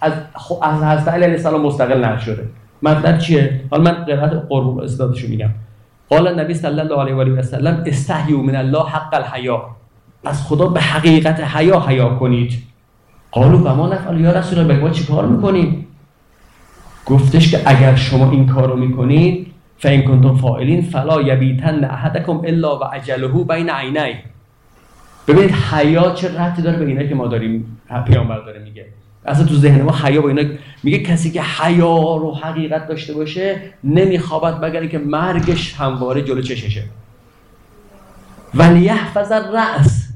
از 0.00 0.12
از 0.62 0.82
حضرت 0.82 1.08
علی 1.08 1.24
علیه 1.24 1.36
السلام 1.36 1.62
مستقل 1.62 2.04
نقل 2.04 2.18
شده. 2.18 2.46
مطلب 2.82 3.18
چیه؟ 3.18 3.60
حالا 3.70 3.82
من 3.82 3.92
قرائت 3.92 4.32
قرب 4.48 4.78
استادشو 4.78 5.28
میگم. 5.28 5.50
قال 6.08 6.26
النبی 6.26 6.54
صلی 6.54 6.80
الله 6.80 7.00
علیه 7.00 7.14
و 7.14 7.20
آله 7.20 7.32
و 7.32 7.42
سلم 7.42 7.82
استحیوا 7.86 8.42
من 8.42 8.56
الله 8.56 8.88
حق 8.88 9.14
الحیا. 9.14 9.66
از 10.24 10.46
خدا 10.46 10.66
به 10.66 10.80
حقیقت 10.80 11.40
حیا 11.40 11.80
حیا 11.80 12.08
کنید. 12.08 12.62
قالو 13.30 13.58
و 13.58 13.74
ما 13.74 13.88
نفعل. 13.88 14.20
یا 14.20 14.32
رسول 14.32 14.58
الله 14.58 14.76
ما 14.80 14.90
چیکار 14.90 15.26
می‌کنیم؟ 15.26 15.86
گفتش 17.06 17.50
که 17.50 17.62
اگر 17.66 17.94
شما 17.94 18.30
این 18.30 18.46
کارو 18.46 18.76
می‌کنید 18.76 19.46
فین 19.78 20.02
کنتم 20.02 20.36
فاعلین 20.36 20.82
فلا 20.82 21.22
یبیتن 21.22 21.84
احدکم 21.84 22.40
الا 22.44 22.78
و 22.78 22.84
عجله 22.84 23.28
بین 23.44 23.70
عینی 23.70 24.14
ببینید 25.28 25.50
حیا 25.50 26.10
چه 26.10 26.38
ربطی 26.38 26.62
داره 26.62 26.78
به 26.78 26.86
اینا 26.86 27.02
که 27.02 27.14
ما 27.14 27.26
داریم 27.26 27.78
پیامبر 28.06 28.38
داره 28.38 28.62
میگه. 28.62 28.86
اصلا 29.26 29.46
تو 29.46 29.54
ذهن 29.54 29.82
ما 29.82 29.92
حیا 29.92 30.20
با 30.20 30.28
اینا 30.28 30.42
میگه 30.82 30.98
کسی 30.98 31.30
که 31.30 31.42
حیا 31.42 32.16
رو 32.16 32.34
حقیقت 32.34 32.88
داشته 32.88 33.14
باشه 33.14 33.60
نمیخوابد 33.84 34.64
مگر 34.64 34.80
اینکه 34.80 34.98
مرگش 34.98 35.74
همواره 35.74 36.22
جلو 36.22 36.42
چششه. 36.42 36.82
ولی 38.54 38.80
یحفظ 38.80 39.32
رأس 39.32 40.08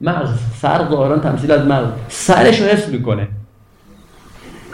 مغز. 0.00 0.30
سر 0.54 0.88
ظاهرا 0.90 1.18
تمثیل 1.18 1.50
از 1.52 1.66
مغز. 1.66 1.88
سرش 2.08 2.60
رو 2.60 2.66
حفظ 2.66 2.90
می‌کنه. 2.90 3.28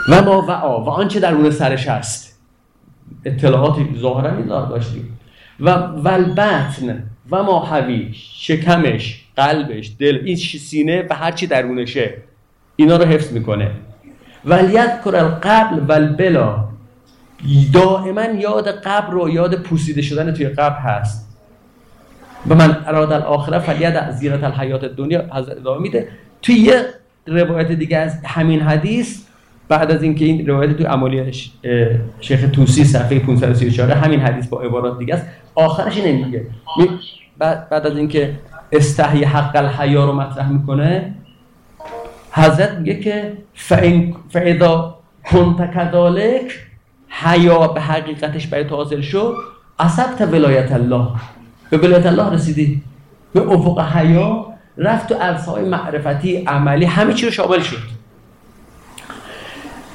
و 0.09 0.22
ما 0.22 0.42
و 0.42 0.50
آ 0.50 0.85
و 0.85 0.88
آنچه 0.88 1.20
در 1.20 1.35
اون 1.35 1.50
سرش 1.50 1.88
هست 1.88 2.40
اطلاعاتی 3.24 3.88
ظاهرا 3.98 4.37
این 4.37 4.46
داشتیم 4.46 5.18
و 5.61 5.70
ولبتن 5.87 7.11
و 7.31 7.42
ما 7.42 7.64
حوی 7.64 8.11
شکمش 8.14 9.24
قلبش 9.37 9.92
دل. 9.98 10.18
این 10.24 10.37
سینه 10.37 11.07
و 11.11 11.14
هرچی 11.14 11.46
درونشه. 11.46 12.14
اینا 12.76 12.96
رو 12.96 13.04
حفظ 13.04 13.32
می‌کنه. 13.32 13.70
ولیت 14.44 15.00
کرل 15.04 15.28
قبل 15.28 15.80
ولبلا 15.88 16.64
دائما 17.72 18.24
یاد 18.24 18.68
قبر 18.68 19.11
رو 19.11 19.30
یاد 19.30 19.62
پوسیده 19.62 20.02
شدن 20.02 20.32
توی 20.32 20.48
قبر 20.48 20.76
هست. 20.76 21.28
و 22.48 22.54
من 22.54 22.76
اراد 22.87 23.12
الاخره 23.12 23.58
فلید 23.58 24.11
زیرت 24.11 24.44
الحیات 24.44 24.85
دنیا 24.85 25.22
حضرت 25.32 25.56
ادامه 25.56 25.80
میده. 25.80 26.08
توی 26.42 26.54
یه 26.54 26.85
روایت 27.26 27.72
دیگه 27.72 27.96
از 27.96 28.18
همین 28.24 28.61
حدیث 28.61 29.22
بعد 29.68 29.90
از 29.90 30.02
اینکه 30.02 30.24
این 30.24 30.46
روایت 30.46 30.76
توی 30.76 30.87
عمالی 30.87 31.32
شیخ 32.20 32.50
توسی 32.52 32.85
صفحه 32.85 33.18
534 33.18 33.90
همین 33.90 34.20
حدیث 34.20 34.48
با 34.48 34.61
عبارات 34.61 34.98
دیگه 34.98 35.14
است. 35.14 35.26
آخرش 35.54 35.98
نمیگه 35.98 36.46
بعد, 37.38 37.68
بعد 37.68 37.87
از 37.87 37.96
اینکه 37.96 38.35
استحی 38.72 39.24
حق 39.24 39.56
الحیا 39.56 40.04
رو 40.04 40.12
مطرح 40.12 40.52
می‌کنه 40.52 41.14
حضرت 42.33 42.73
میگه 42.73 43.01
که 43.01 43.33
فعدا 44.31 44.99
کنت 45.25 45.75
کذالک 45.75 46.53
حیا 47.09 47.68
به 47.68 47.81
حقیقتش 47.81 48.47
برای 48.47 48.64
حاصل 48.64 49.01
شد 49.01 49.37
اصبت 49.79 50.21
ولایت 50.21 50.73
الله. 50.73 51.09
به 51.71 51.77
ولایت 51.77 52.07
الله 52.07 52.31
رسیدی. 52.31 52.83
به 53.33 53.40
افق 53.40 53.81
حیا 53.81 54.47
رفت 54.79 55.09
تو 55.09 55.14
عرصه 55.14 55.61
معرفتی 55.61 56.37
عملی 56.37 56.85
همه 56.85 57.14
چی 57.14 57.27
رو 57.27 57.33
شامل 57.33 57.61
شد. 57.61 57.77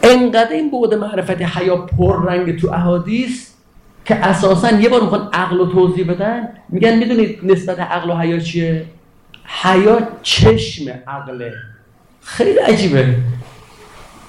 انقدر 0.03 0.51
این 0.51 0.71
بعد 0.71 0.93
معرفتی 0.93 1.43
حیا 1.43 1.77
پر 1.77 2.25
رنگ 2.25 2.59
تو 2.59 2.71
احادیث 2.73 3.49
که 4.05 4.15
اساسا 4.15 4.71
یه 4.71 4.89
بار 4.89 5.01
می‌خوان 5.01 5.29
عقل 5.33 5.57
رو 5.57 5.65
توضیح 5.65 6.11
بدن. 6.11 6.47
میگن 6.69 6.97
می‌دونید 6.97 7.39
نسبت 7.43 7.79
عقل 7.79 8.09
و 8.09 8.15
حیا 8.15 8.39
چیه؟ 8.39 8.85
حیا 9.63 9.99
چشم 10.21 10.91
عقله. 11.07 11.53
خیلی 12.27 12.59
عجیبه. 12.59 13.15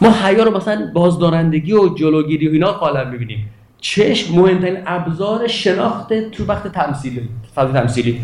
ما 0.00 0.10
حیا 0.10 0.44
رو 0.44 0.56
مثلا 0.56 0.90
بازدارندگی 0.94 1.72
و 1.72 1.94
جلوگیری 1.94 2.48
و 2.48 2.52
اینا 2.52 2.72
قالب 2.72 3.08
می‌بینیم. 3.08 3.50
چشم 3.80 4.34
مهمترین 4.34 4.78
ابزار 4.86 5.46
شناخت 5.46 6.12
تو 6.30 6.44
وقت 6.44 6.72
تمثیلی 6.72 7.28
فضل 7.54 7.72
تمثیلی. 7.72 8.20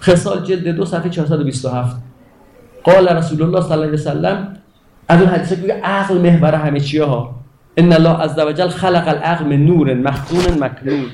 خصال 0.00 0.44
جلد 0.44 0.68
دو 0.68 0.84
صفحه 0.84 1.10
427 1.10 1.96
قال 2.84 3.08
رسول 3.08 3.42
الله 3.42 3.60
صلی 3.60 3.72
الله 3.72 3.84
علیه 3.84 3.94
وسلم 3.94 4.56
از 5.08 5.20
اون 5.20 5.30
حدیثه 5.30 5.66
که 5.66 5.72
عقل 5.72 6.18
محور 6.18 6.54
همه 6.54 6.80
چیه 6.80 7.04
ها 7.04 7.34
ان 7.76 7.92
الله 7.92 8.22
عز 8.22 8.38
وجل 8.38 8.68
خلق 8.68 9.08
العقل 9.08 9.44
من 9.44 9.66
نور 9.66 9.94
مخزون 9.94 10.64
مکنون. 10.64 11.06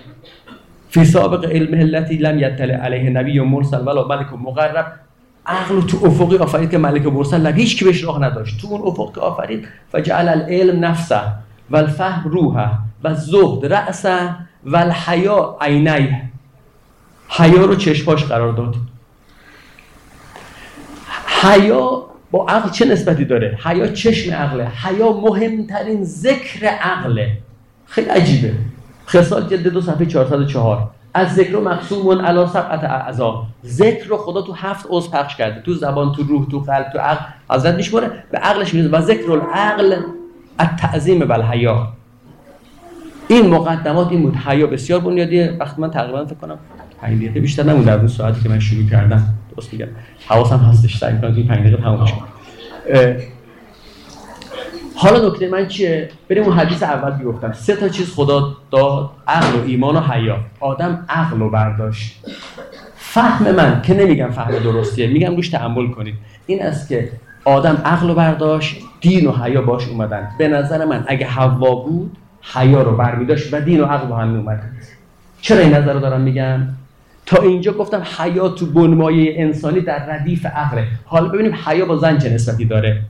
فی 0.90 1.04
سابق 1.04 1.44
علم 1.44 1.80
التي 1.80 2.16
لم 2.16 2.38
يطلع 2.38 2.74
علیه 2.74 3.10
نبی 3.10 3.40
مرسل 3.40 3.86
ولا 3.86 4.08
ملک 4.08 4.32
مقرب. 4.32 4.86
عقل 5.46 5.81
تو 5.81 6.07
افقی 6.07 6.37
آفرید 6.37 6.70
که 6.70 6.78
ملک 6.78 7.07
مرسل 7.07 7.46
نبی 7.46 7.61
هیچ 7.61 7.78
کی 7.78 7.85
بهش 7.85 8.05
راه 8.05 8.24
نداشت. 8.24 8.61
تو 8.61 8.66
اون 8.66 8.83
افق 8.87 9.14
که 9.14 9.20
آفرید 9.20 9.68
فجعل 9.92 10.28
العلم 10.28 10.85
نفسه 10.85 11.20
و 11.70 11.76
الفهم 11.76 12.31
روحه 12.31 12.70
و 13.05 13.14
زهد 13.14 13.72
رأسه 13.72 14.37
و 14.64 14.76
الحیا 14.76 15.57
عینیه. 15.61 16.22
حیا 17.28 17.64
رو 17.64 17.74
چشماش 17.76 18.24
قرار 18.24 18.52
داد. 18.52 18.74
حیا 21.42 22.07
با 22.31 22.46
عقل 22.48 22.70
چه 22.70 22.85
نسبتی 22.85 23.24
داره؟ 23.24 23.59
حیا 23.64 23.87
چشم 23.88 24.35
عقله 24.35 24.66
حیا 24.66 25.12
مهمترین 25.12 26.05
ذکر 26.05 26.66
عقله. 26.66 27.38
خیلی 27.87 28.09
عجیبه. 28.09 28.55
خصال 29.07 29.48
جلد 29.48 29.68
دو 29.68 29.81
صفحه 29.81 30.07
404 30.07 30.90
از 31.14 31.35
ذکر 31.35 31.61
مقسوم 31.61 32.22
علا 32.22 32.46
سبعت 32.46 32.85
اعضا. 32.85 33.46
ذکر 33.64 34.07
رو 34.07 34.16
خدا 34.16 34.42
تو 34.42 34.53
هفت 34.53 34.87
عضو 34.90 35.11
پخش 35.11 35.37
کرده. 35.37 35.61
تو 35.61 35.75
زبان 35.75 36.12
تو 36.12 36.22
روح 36.22 36.46
تو 36.51 36.59
قلب 36.59 36.87
تو 36.92 36.98
عقل. 36.98 37.25
حضرت 37.51 37.75
میشماره 37.75 38.11
به 38.31 38.38
عقلش 38.38 38.75
می‌رسه. 38.75 38.96
و 38.96 39.01
ذکر 39.01 39.33
العقل 39.33 39.96
التعظیم 40.59 41.18
بالحیا 41.18 41.88
این 43.29 43.46
مقدمات 43.46 44.09
این 44.11 44.22
بود. 44.22 44.37
حیا 44.37 44.66
بسیار 44.66 45.01
بنیادیه. 45.01 45.57
وقتی 45.61 45.83
من 45.83 45.90
تقریبا 45.90 46.25
فکر 46.25 46.35
کنم 46.35 46.59
5 47.01 47.16
دقیقه 47.16 47.40
بیشتر 47.40 47.62
نمون 47.62 47.83
در 47.83 47.98
اون 47.98 48.09
ساعتی 48.09 48.42
که 48.42 48.48
من 48.48 48.59
شروع 48.59 48.88
کردم. 48.90 49.22
درست 49.57 49.72
میگم. 49.72 49.87
حواسم 50.29 50.57
هستش. 50.57 50.98
سعی 50.98 51.18
کنم 51.18 51.35
این 51.35 51.48
5 51.48 51.61
دقیقه 51.61 51.83
تموم 51.83 52.07
حالا 55.02 55.28
نکته 55.28 55.48
من 55.48 55.68
چیه؟ 55.68 56.08
بریم 56.28 56.44
اون 56.44 56.52
حدیث 56.52 56.82
اول 56.82 57.10
بیفتم 57.10 57.52
سه 57.52 57.76
تا 57.76 57.88
چیز 57.88 58.14
خدا 58.14 58.56
داد 58.70 59.10
عقل 59.28 59.58
و 59.58 59.64
ایمان 59.66 59.96
و 59.96 60.00
حیا. 60.00 60.38
آدم 60.60 61.04
عقل 61.08 61.38
رو 61.38 61.50
برداشت. 61.50 62.24
فهم 62.96 63.54
من 63.54 63.82
که 63.82 63.94
نمیگم 63.94 64.30
فهم 64.30 64.58
درستیه 64.58 65.06
میگم 65.06 65.36
روش 65.36 65.48
تحمل 65.48 65.90
کنید. 65.90 66.14
این 66.46 66.62
است 66.62 66.88
که 66.88 67.12
آدم 67.44 67.82
عقل 67.84 68.08
رو 68.08 68.14
برداشت 68.14 68.80
دین 69.00 69.26
و 69.26 69.32
حیا 69.32 69.62
باش 69.62 69.88
اومدن. 69.88 70.28
به 70.38 70.48
نظر 70.48 70.84
من 70.84 71.04
اگه 71.08 71.26
حوا 71.26 71.74
بود 71.74 72.16
حیا 72.54 72.82
رو 72.82 72.96
برمیداشت 72.96 73.54
و 73.54 73.60
دین 73.60 73.80
و 73.80 73.84
عقل 73.84 74.06
با 74.06 74.16
هم 74.16 74.36
اومدن. 74.36 74.72
چرا 75.40 75.58
این 75.58 75.74
نظر 75.74 75.92
رو 75.92 76.00
دارم 76.00 76.20
میگم؟ 76.20 76.60
تا 77.26 77.42
اینجا 77.42 77.72
گفتم 77.72 78.02
حیا 78.18 78.48
تو 78.48 78.66
بنمایه 78.66 79.34
انسانی 79.36 79.80
در 79.80 80.06
ردیف 80.06 80.46
عقله. 80.46 80.86
حالا 81.04 81.28
ببینیم 81.28 81.54
حیا 81.66 81.86
با 81.86 81.96
زن 81.96 82.18
چه 82.18 82.30
نسبتی 82.30 82.64
داره. 82.64 83.02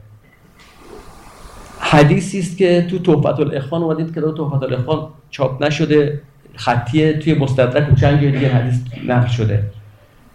حدیثی 1.93 2.39
است 2.39 2.57
که 2.57 2.87
تو 2.89 2.99
تحفت 2.99 3.39
الاخوان 3.39 3.83
اومدید 3.83 4.13
که 4.13 4.21
تحفت 4.21 4.63
الاخوان 4.63 5.07
چاپ 5.29 5.63
نشده 5.63 6.21
خطیه 6.55 7.13
توی 7.13 7.33
مستدرک 7.33 7.91
و 7.91 7.95
چند 7.95 8.21
جای 8.21 8.31
دیگه 8.31 8.49
حدیث 8.49 8.79
نقل 9.07 9.27
شده. 9.27 9.63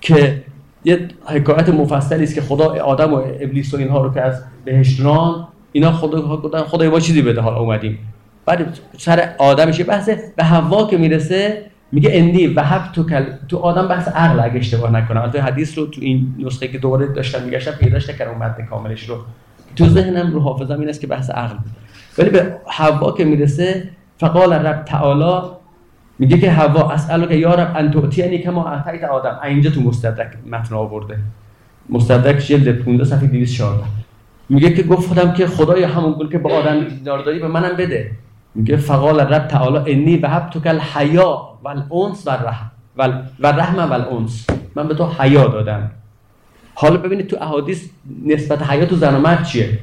که 0.00 0.42
یه 0.84 1.08
حکایت 1.24 1.68
مفصلی 1.68 2.24
است 2.24 2.34
که 2.34 2.40
خدا 2.40 2.82
آدم 2.82 3.14
و 3.14 3.16
ابلیس 3.16 3.74
و 3.74 3.76
اینها 3.76 4.02
رو 4.02 4.14
که 4.14 4.20
از 4.20 4.42
بهشت 4.64 5.00
ران 5.00 5.48
اینا 5.72 5.92
خدا 5.92 6.22
خدا 6.22 6.64
خدا 6.64 6.90
ما 6.90 7.00
چیزی 7.00 7.22
بده 7.22 7.40
حالا 7.40 7.58
اومدیم. 7.58 7.98
بعد 8.46 8.78
سر 8.98 9.34
آدمش 9.38 9.80
بحثه 9.88 10.32
به 10.36 10.44
هوا 10.44 10.86
که 10.86 10.96
می‌رسه 10.96 11.62
میگه 11.92 12.10
اندی 12.12 12.46
و 12.46 12.60
هب 12.60 12.92
تو 12.92 13.06
کل... 13.06 13.24
تو 13.48 13.58
آدم 13.58 13.88
بحث 13.88 14.08
عقل 14.08 14.40
اگه 14.40 14.58
اشتباه 14.58 14.90
نکنم. 14.92 15.20
البته 15.20 15.40
حدیث 15.40 15.78
رو 15.78 15.86
تو 15.86 16.00
این 16.00 16.34
نسخه 16.38 16.68
که 16.68 16.78
دوباره 16.78 17.06
داشتم 17.06 17.42
میگشتم 17.44 17.70
پیداش 17.70 18.10
نکردم 18.10 18.38
متن 18.38 18.66
کاملش 18.66 19.08
رو 19.08 19.16
تو 19.78 19.88
ذهنم 19.88 20.32
رو 20.32 20.40
حافظم 20.40 20.80
این 20.80 20.88
است 20.88 21.00
که 21.00 21.06
بحث 21.06 21.30
عقل 21.30 21.56
بود. 21.56 21.72
ولی 22.18 22.30
به 22.30 22.56
حوا 22.66 23.12
که 23.12 23.24
می‌رسه 23.24 23.90
فقال 24.18 24.52
رب 24.52 24.84
تعالی 24.84 25.48
میگه 26.18 26.38
که 26.38 26.50
حوا 26.50 26.90
اسالو 26.90 27.26
که 27.26 27.34
یا 27.34 27.54
رب 27.54 27.72
ان 27.76 27.90
تعطینی 27.90 28.38
کما 28.38 28.68
اعطیت 28.68 29.04
آدم. 29.04 29.38
اینجا 29.44 29.70
تو 29.70 29.80
مستدرک 29.80 30.32
متن 30.50 30.74
آورده. 30.74 31.18
مستدرک 31.90 32.38
جلد 32.38 32.78
15 32.78 33.04
صفحه 33.04 33.26
214 33.26 33.84
میگه 34.48 34.74
که 34.74 34.82
گفتم 34.82 35.32
که 35.32 35.46
خدای 35.46 35.82
همون 35.82 36.12
گونه 36.12 36.30
که 36.30 36.38
به 36.38 36.52
آدم 36.52 36.86
دار 37.04 37.22
دادی 37.22 37.38
به 37.38 37.48
منم 37.48 37.76
بده. 37.76 38.10
میگه 38.54 38.76
فقال 38.76 39.20
رب 39.20 39.48
تعالی 39.48 39.92
انی 39.92 40.16
وهبتک 40.16 40.66
الحیا 40.66 41.42
والانس 41.64 42.26
والرحم. 42.26 42.70
والرحم 43.40 43.78
والانس. 43.90 44.46
من 44.74 44.88
به 44.88 44.94
تو 44.94 45.06
حیا 45.18 45.46
دادم. 45.46 45.90
حالا 46.80 46.96
ببینید 46.96 47.26
تو 47.26 47.36
احادیث 47.40 47.88
نسبت 48.26 48.62
حیات 48.70 48.92
و 48.92 48.96
زن 48.96 49.14
و 49.14 49.20
مرد 49.20 49.44
چیه؟ 49.44 49.78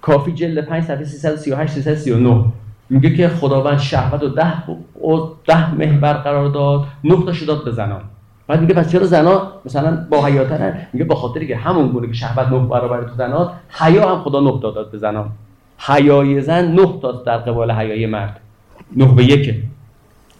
کافی 0.00 0.32
جلد 0.32 0.64
5 0.64 0.84
صفحه 0.84 1.04
338 1.04 1.72
339 1.72 2.44
میگه 2.90 3.16
که 3.16 3.28
خداوند 3.28 3.78
شهوت 3.78 4.22
و 4.22 4.28
ده 4.28 4.52
و 5.08 5.28
ده 5.46 5.74
محور 5.74 6.12
قرار 6.12 6.48
داد 6.48 6.84
تاشو 7.26 7.46
داد 7.46 7.64
به 7.64 7.70
زنان. 7.70 8.00
بعد 8.46 8.60
میگه 8.60 8.74
پس 8.74 8.92
چرا 8.92 9.04
زنا 9.06 9.52
مثلا 9.64 10.06
با 10.10 10.26
حیاتن؟ 10.26 10.86
میگه 10.92 11.04
با 11.04 11.14
خاطری 11.14 11.46
که 11.46 11.56
همون 11.56 11.88
گونه 11.88 12.06
که 12.06 12.12
شهوت 12.12 12.48
نه 12.48 12.58
برابر 12.58 13.02
تو 13.04 13.14
زنان 13.14 13.50
حیا 13.68 14.14
هم 14.14 14.22
خدا 14.22 14.40
نه 14.40 14.60
داد 14.62 14.90
به 14.90 14.98
زنان. 14.98 15.30
حیای 15.78 16.40
زن 16.40 16.72
نه 16.72 17.00
تا 17.02 17.12
در 17.12 17.36
قبال 17.36 17.70
حیای 17.70 18.06
مرد. 18.06 18.40
نه 18.96 19.14
به 19.14 19.24
یکه. 19.24 19.56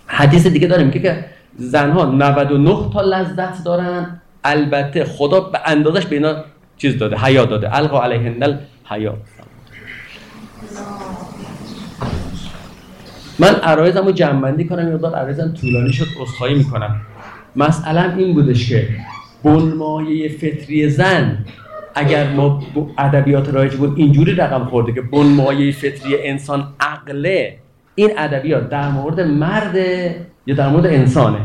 حدیث 0.06 0.46
دیگه 0.46 0.66
داره 0.66 0.84
میگه 0.84 1.00
که 1.00 1.24
زنها 1.56 2.04
99 2.04 2.90
تا 2.92 3.00
لذت 3.00 3.64
دارن 3.64 4.20
البته 4.44 5.04
خدا 5.04 5.40
به 5.40 5.58
اندازش 5.66 6.06
به 6.06 6.16
اینا 6.16 6.44
چیز 6.78 6.98
داده 6.98 7.16
حیا 7.16 7.44
داده. 7.44 7.76
القا 7.76 8.02
علیهن 8.02 8.58
حیا. 8.84 9.16
من 13.38 13.54
عرایزم 13.54 14.04
رو 14.04 14.12
جمعبندی 14.12 14.64
کنم 14.64 14.92
یه 14.92 14.96
دار 14.96 15.14
عرایزم 15.14 15.54
طولانی 15.60 15.92
شد 15.92 16.06
اصخایی 16.22 16.54
می‌کنم. 16.54 17.00
مسئله 17.56 18.16
این 18.16 18.34
بودش 18.34 18.68
که 18.68 18.88
بنمایه 19.44 20.28
فطری 20.28 20.90
زن 20.90 21.44
اگر 21.94 22.30
ما 22.30 22.62
ادبیات 22.98 23.48
رایج 23.48 23.74
بود 23.74 23.98
اینجوری 23.98 24.34
رقم 24.34 24.64
خورده 24.64 24.92
که 24.92 25.02
بنمایه 25.02 25.72
فطری 25.72 26.28
انسان 26.28 26.68
عقله 26.80 27.58
این 27.94 28.10
ادبیات 28.18 28.68
در 28.68 28.88
مورد 28.88 29.20
مرد 29.20 29.76
یا 30.46 30.54
در 30.54 30.68
مورد 30.68 30.86
انسانه؟ 30.86 31.38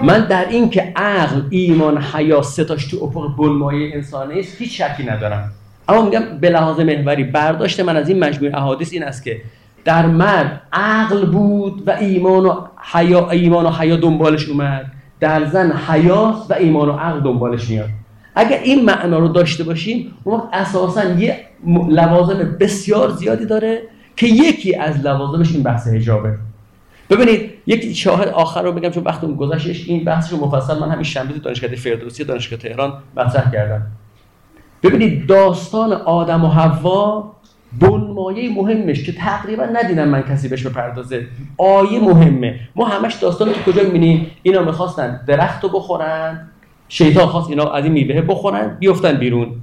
من 0.00 0.20
در 0.20 0.48
این 0.48 0.70
که 0.70 0.92
عقل 0.96 1.42
ایمان 1.50 2.02
حیا 2.02 2.42
ستاش 2.42 2.86
تو 2.86 3.04
افق 3.04 3.36
بنمایه 3.36 3.94
انسانه 3.94 4.34
است 4.38 4.56
هیچ 4.58 4.82
شکی 4.82 5.04
ندارم. 5.04 5.50
اما 5.88 6.02
میگم 6.02 6.22
به 6.40 6.50
لحاظ 6.50 6.80
محوری 6.80 7.24
برداشت 7.24 7.80
من 7.80 7.96
از 7.96 8.08
این 8.08 8.24
مجموعه 8.24 8.56
احادیث 8.56 8.92
این 8.92 9.04
است 9.04 9.24
که 9.24 9.40
در 9.84 10.06
مرد 10.06 10.60
عقل 10.72 11.26
بود 11.26 11.82
و 11.86 11.90
ایمان 11.90 12.46
و 12.46 12.60
حیا 12.92 13.30
ایمان 13.30 13.66
و 13.66 13.70
حیا 13.70 13.96
دنبالش 13.96 14.48
اومد. 14.48 14.86
در 15.20 15.44
زن 15.44 15.72
حیاس 15.72 16.50
و 16.50 16.54
ایمان 16.54 16.88
و 16.88 16.92
عقل 16.92 17.20
دنبالش 17.20 17.70
میاد. 17.70 17.88
اگر 18.34 18.58
این 18.58 18.84
معنا 18.84 19.18
رو 19.18 19.28
داشته 19.28 19.64
باشیم 19.64 20.14
اون 20.24 20.42
اساسا 20.52 21.04
یه 21.04 21.38
لوازم 21.88 22.56
بسیار 22.60 23.10
زیادی 23.10 23.46
داره 23.46 23.82
که 24.16 24.26
یکی 24.26 24.76
از 24.76 25.00
لوازمش 25.00 25.52
این 25.52 25.62
بحث 25.62 25.88
حجابه. 25.88 26.34
ببینید 27.10 27.50
یک 27.66 27.96
شاهد 27.96 28.28
آخر 28.28 28.62
رو 28.62 28.72
بگم 28.72 28.90
چون 28.90 29.04
وقتم 29.04 29.34
گذشتش 29.34 29.88
این 29.88 30.04
بحث 30.04 30.32
رو 30.32 30.46
مفصل 30.46 30.78
من 30.78 30.90
همین 30.90 31.02
شنبه 31.02 31.38
دانشگاه 31.38 31.70
فردوسی 31.70 32.24
دانشگاه 32.24 32.58
تهران 32.58 32.92
مطرح 33.16 33.52
کردم. 33.52 33.82
ببینید 34.82 35.26
داستان 35.26 35.92
آدم 35.92 36.44
و 36.44 36.48
حوا 36.48 37.32
بنمایه 37.80 38.54
مهمش 38.54 39.04
که 39.04 39.12
تقریبا 39.12 39.64
ندیدم 39.64 40.08
من 40.08 40.22
کسی 40.22 40.48
بهش 40.48 40.66
بپردازه. 40.66 41.26
آیه 41.58 42.00
مهمه. 42.00 42.60
ما 42.76 42.84
همش 42.88 43.14
داستان 43.14 43.52
تو 43.52 43.72
کجا 43.72 43.82
می‌بینیم 43.82 44.30
اینا 44.42 44.62
می‌خواستن 44.62 45.20
درخت 45.26 45.62
رو 45.62 45.68
بخورن 45.68 46.48
شیطان 46.88 47.26
خواست 47.26 47.50
اینا 47.50 47.70
از 47.72 47.84
این 47.84 47.92
میوه 47.92 48.20
بخورن 48.20 48.76
بیفتن 48.80 49.12
بیرون. 49.12 49.56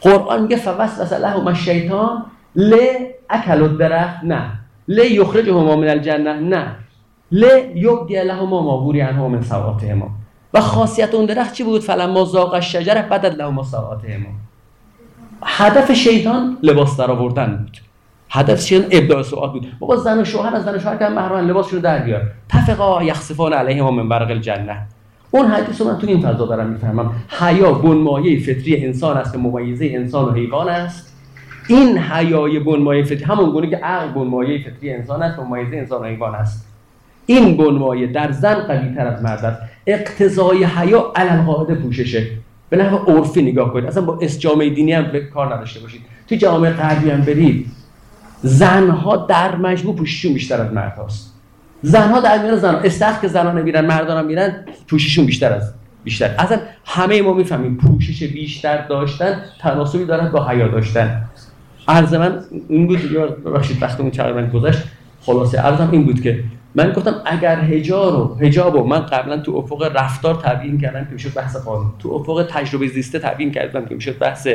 قرآن 0.00 0.42
میگه 0.42 0.56
فوسوس 0.56 1.12
لهم 1.12 1.46
الشیطان 1.46 2.24
ل 2.56 2.76
اکل 3.30 3.76
درخت 3.76 4.24
نه. 4.24 4.63
ل 4.88 4.98
یخرجهما 4.98 5.76
من 5.76 5.88
الجنه 5.88 6.32
نه. 6.32 6.76
ل 7.32 7.44
یبدی 7.74 8.24
لهما 8.24 8.62
ما 8.62 8.76
بوری 8.76 9.00
عنها 9.00 9.28
من 9.28 9.42
سواتهما. 9.42 10.10
و 10.54 10.60
خاصیت 10.60 11.14
اون 11.14 11.26
درخت 11.26 11.52
چی 11.52 11.64
بود؟ 11.64 11.80
فلما 11.80 12.24
زاق 12.24 12.54
الشجره 12.54 13.02
بدت 13.02 13.34
لهما 13.34 13.62
سواتهما. 13.62 14.28
هدف 15.42 15.92
شیطان 15.92 16.58
لباس 16.62 16.96
در 16.96 17.10
آوردن 17.10 17.56
بود. 17.56 17.76
هدف 18.30 18.60
شیطان 18.60 18.88
ابداع 18.92 19.22
سوال 19.22 19.50
بود. 19.50 19.66
بابا 19.78 19.96
زن 19.96 20.20
و 20.20 20.24
شوهر 20.24 20.56
از 20.56 20.64
زن 20.64 20.74
و 20.74 20.78
شوهر 20.78 20.96
که 20.96 21.08
محرمان 21.08 21.46
لباسشون 21.46 21.80
در 21.80 21.98
بیار. 21.98 22.22
تفقا 22.48 23.02
یخصفان 23.02 23.52
علیهما 23.52 23.90
من 23.90 24.08
برق 24.08 24.30
الجنه 24.30 24.86
اون 25.30 25.46
حدیث 25.46 25.80
رو 25.80 25.86
من 25.86 25.98
تو 25.98 26.06
این 26.06 26.20
فضا 26.20 26.46
دارم 26.46 26.66
می‌فهمم. 26.66 27.12
حیا 27.28 27.72
بنمایه 27.72 28.40
فطری 28.40 28.86
انسان 28.86 29.16
است 29.16 29.32
که 29.32 29.38
ممیزه 29.38 29.90
انسان 29.94 30.24
و 30.24 30.32
حیوان 30.32 30.68
است. 30.68 31.13
این 31.68 31.98
حیای 31.98 32.58
بنمایه 32.58 33.04
فطری 33.04 33.24
همون 33.24 33.50
گونه 33.50 33.70
که 33.70 33.76
عقل 33.76 34.12
بنمایه 34.12 34.70
فطری 34.70 34.92
انسان 34.92 35.22
است 35.22 35.38
و 35.38 35.44
ممیزه 35.44 35.76
انسان 35.76 36.06
حیوان 36.06 36.34
است. 36.34 36.66
این 37.26 37.56
بنمایه 37.56 38.06
در 38.06 38.32
زن 38.32 38.54
قوی 38.54 38.94
تر 38.94 39.06
از 39.06 39.22
مرد 39.22 39.44
است. 39.44 39.62
اقتضای 39.86 40.64
حیا 40.64 41.12
علل 41.16 41.42
قاعده 41.42 41.74
پوششه. 41.74 42.26
به 42.70 42.76
نحو 42.76 42.96
عرفی 42.96 43.42
نگاه 43.42 43.72
کنید. 43.72 43.86
اصلا 43.86 44.02
با 44.02 44.18
اس 44.22 44.46
دینی 44.46 44.92
هم 44.92 45.12
به 45.12 45.20
کار 45.20 45.54
نداشته 45.54 45.80
باشید. 45.80 46.00
تو 46.28 46.34
جامعه 46.34 46.70
غربی 46.70 47.10
هم 47.10 47.20
برید. 47.20 47.66
زنها 48.42 49.16
در 49.16 49.56
مجموع 49.56 49.96
پوششون 49.96 50.34
بیشتر 50.34 50.60
از 50.60 50.72
مرد 50.72 50.96
هاست. 50.96 51.34
زنها 51.82 52.20
در 52.20 52.42
میان 52.42 52.56
زنها 52.56 52.78
استخ 52.78 53.20
که 53.20 53.28
زنها 53.28 53.52
نمیرن 53.52 53.86
مردان 53.86 54.18
هم 54.18 54.26
میرن 54.26 54.64
پوششون 54.88 55.26
بیشتر 55.26 55.52
از 55.52 55.72
بیشتر. 56.04 56.34
اصلا 56.38 56.58
همه 56.84 57.22
ما 57.22 57.32
می‌فهمیم 57.32 57.76
پوشش 57.76 58.22
بیشتر 58.22 58.86
داشتن 58.86 59.42
تناسبی 59.60 60.04
دارن 60.04 60.28
با 60.28 60.48
حیا 60.48 60.68
داشتن. 60.68 61.24
عرض 61.88 62.14
من 62.14 62.40
این 62.68 62.86
بود 62.86 62.98
ببخشید 63.46 63.82
وقتمون 63.82 64.10
تقریبا 64.10 64.42
گذشت. 64.42 64.82
خلاصه 65.20 65.58
عرضم 65.58 65.88
این 65.92 66.04
بود 66.04 66.22
که 66.22 66.44
من 66.74 66.92
گفتم 66.92 67.14
اگر 67.26 67.60
هجاب 67.60 68.30
و 68.30 68.44
هجاب 68.44 68.74
و 68.76 68.84
من 68.84 69.00
قبلا 69.00 69.38
تو 69.38 69.56
افق 69.56 69.90
رفتار 69.94 70.34
تبیین 70.34 70.78
کردم 70.78 71.04
که 71.04 71.10
می‌شد 71.12 71.34
بحث 71.34 71.56
قانون. 71.56 71.92
تو 71.98 72.10
افق 72.12 72.46
تجربه 72.50 72.88
زیسته 72.88 73.18
تبیین 73.18 73.52
کردم 73.52 73.86
که 73.86 73.94
می‌شد 73.94 74.18
بحث 74.18 74.48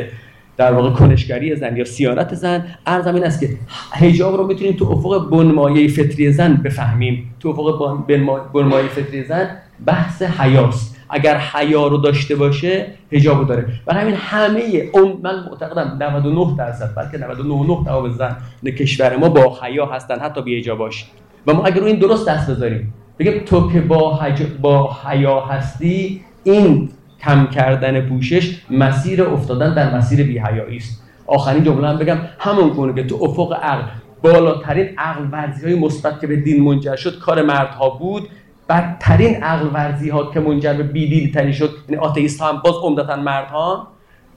در 0.56 0.72
واقع 0.72 0.90
کنشگری 0.90 1.56
زن 1.56 1.76
یا 1.76 1.84
سیانت 1.84 2.34
زن. 2.34 2.64
ارزم 2.86 3.14
این 3.14 3.24
است 3.24 3.40
که 3.40 3.48
هجاب 3.92 4.36
رو 4.36 4.46
می‌تونیم 4.46 4.72
تو 4.72 4.84
افق 4.84 5.30
بنمایه 5.30 5.88
فطری 5.88 6.32
زن 6.32 6.54
بفهمیم. 6.54 7.34
تو 7.40 7.48
افق 7.48 8.06
بنمایه 8.54 8.88
فطری 8.88 9.24
زن 9.24 9.46
بحث 9.86 10.22
حیاست. 10.22 10.99
اگر 11.10 11.38
حیا 11.38 11.86
رو 11.86 11.96
داشته 11.96 12.36
باشه 12.36 12.86
هجاب 13.12 13.46
داره. 13.48 13.66
و 13.86 13.94
همین 13.94 14.14
همه 14.14 14.90
اون 14.92 15.20
من 15.22 15.44
معتقدم 15.50 15.96
99 16.02 16.56
درصد 16.58 16.94
بلکه 16.96 17.18
99 17.18 17.84
درصد 17.86 18.16
زن 18.18 18.36
کشور 18.70 19.16
ما 19.16 19.28
با 19.28 19.58
حیا 19.62 19.86
هستن 19.86 20.18
حتی 20.18 20.42
بی 20.42 20.70
باشه 20.70 21.06
و 21.46 21.54
ما 21.54 21.64
اگر 21.64 21.84
این 21.84 21.98
درست 21.98 22.28
دست 22.28 22.50
بذاریم 22.50 22.94
بگیم 23.18 23.38
تو 23.38 23.72
که 23.72 23.80
با, 23.80 24.14
حج... 24.14 24.42
با 24.60 24.96
حیا 25.04 25.40
هستی 25.40 26.20
این 26.44 26.88
کم 27.20 27.46
کردن 27.46 28.08
پوشش 28.08 28.56
مسیر 28.70 29.22
افتادن 29.22 29.74
در 29.74 29.96
مسیر 29.96 30.26
بیهیایی 30.26 30.76
است. 30.76 31.02
آخرین 31.26 31.64
جمله 31.64 31.88
هم 31.88 31.98
بگم 31.98 32.18
همون 32.38 32.68
گونه 32.68 32.94
که 32.94 33.04
تو 33.04 33.18
افق 33.24 33.52
عقل 33.52 33.82
بالاترین 34.22 34.88
عقل 34.98 35.24
ورزی 35.32 35.66
های 35.66 35.74
مثبت 35.74 36.20
که 36.20 36.26
به 36.26 36.36
دین 36.36 36.62
منجر 36.62 36.96
شد 36.96 37.18
کار 37.18 37.42
مردها 37.42 37.90
بود 37.90 38.28
بدترین 38.70 39.42
عقل 39.42 39.66
ورزی 39.74 40.10
ها 40.10 40.30
که 40.30 40.40
منجر 40.40 40.72
به 40.72 40.82
بیدیل 40.82 41.32
تری 41.32 41.52
شد 41.52 41.70
یعنی 41.88 42.02
آتئیست 42.02 42.40
ها 42.40 42.48
هم 42.48 42.62
باز 42.64 42.74
عمدتا 42.82 43.16
مردها 43.16 43.88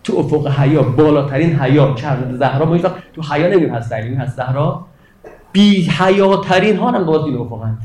تو 0.04 0.18
افق 0.18 0.48
حیا 0.48 0.82
بالاترین 0.82 1.60
حیا 1.60 1.94
چه 1.94 2.08
زهرا 2.32 2.66
ما 2.66 2.78
تو 2.78 3.22
حیا 3.34 3.48
نمیگیم 3.48 3.74
هست 3.74 3.94
هست 3.94 4.36
زهرا. 4.36 4.86
بی 5.52 5.90
حیاترین 6.00 6.78
ها 6.78 6.92
هم 6.92 7.06
باز 7.06 7.26
این 7.26 7.38
افقند 7.38 7.78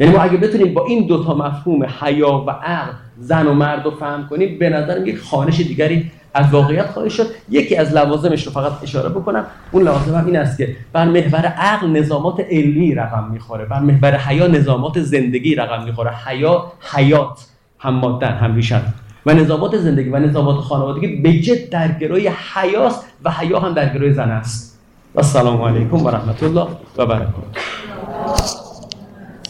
یعنی 0.00 0.12
ما 0.12 0.22
اگه 0.22 0.36
بتونیم 0.36 0.74
با 0.74 0.86
این 0.86 1.06
دوتا 1.06 1.34
مفهوم 1.34 1.84
حیا 2.00 2.44
و 2.46 2.50
عقل 2.50 2.92
زن 3.18 3.46
و 3.46 3.54
مرد 3.54 3.84
رو 3.84 3.90
فهم 3.90 4.28
کنیم 4.28 4.58
به 4.58 4.68
نظرم 4.68 5.06
یک 5.06 5.18
خانش 5.18 5.60
دیگری 5.60 6.10
از 6.34 6.50
واقعیت 6.50 6.86
خواهد 6.86 7.08
شد. 7.08 7.26
یکی 7.50 7.76
از 7.76 7.92
لوازمش 7.92 8.46
رو 8.46 8.52
فقط 8.52 8.72
اشاره 8.82 9.08
بکنم. 9.08 9.44
اون 9.72 9.82
لوازم 9.82 10.14
هم 10.14 10.26
این 10.26 10.36
است 10.36 10.58
که 10.58 10.76
بر 10.92 11.04
محور 11.04 11.46
عقل 11.46 11.86
نظامات 11.86 12.40
علمی 12.50 12.94
رقم 12.94 13.28
می‌خوره. 13.32 13.64
بر 13.64 13.80
محور 13.80 14.16
حیا 14.16 14.46
نظامات 14.46 15.00
زندگی 15.00 15.54
رقم 15.54 15.84
می‌خوره. 15.84 16.10
حیا 16.26 16.72
حیات 16.94 17.46
هم 17.78 17.94
مادن 17.94 18.32
هم 18.32 18.54
ریشن 18.54 18.82
و 19.26 19.32
نظامات 19.32 19.76
زندگی 19.76 20.10
و 20.10 20.18
نظامات 20.18 20.56
خانوادگی 20.56 21.06
به 21.06 21.32
جد 21.32 21.68
در 21.68 21.92
گروی 21.92 22.30
حیاست 22.54 23.04
و 23.24 23.30
حیا 23.30 23.60
هم 23.60 23.74
در 23.74 23.94
گروی 23.94 24.12
زن 24.12 24.30
است. 24.30 24.78
و 25.14 25.18
السلام 25.18 25.62
علیکم 25.62 25.96
و 26.04 26.10
رحمت 26.10 26.42
الله 26.42 26.66
و 26.98 27.06
برکاته. 27.06 27.60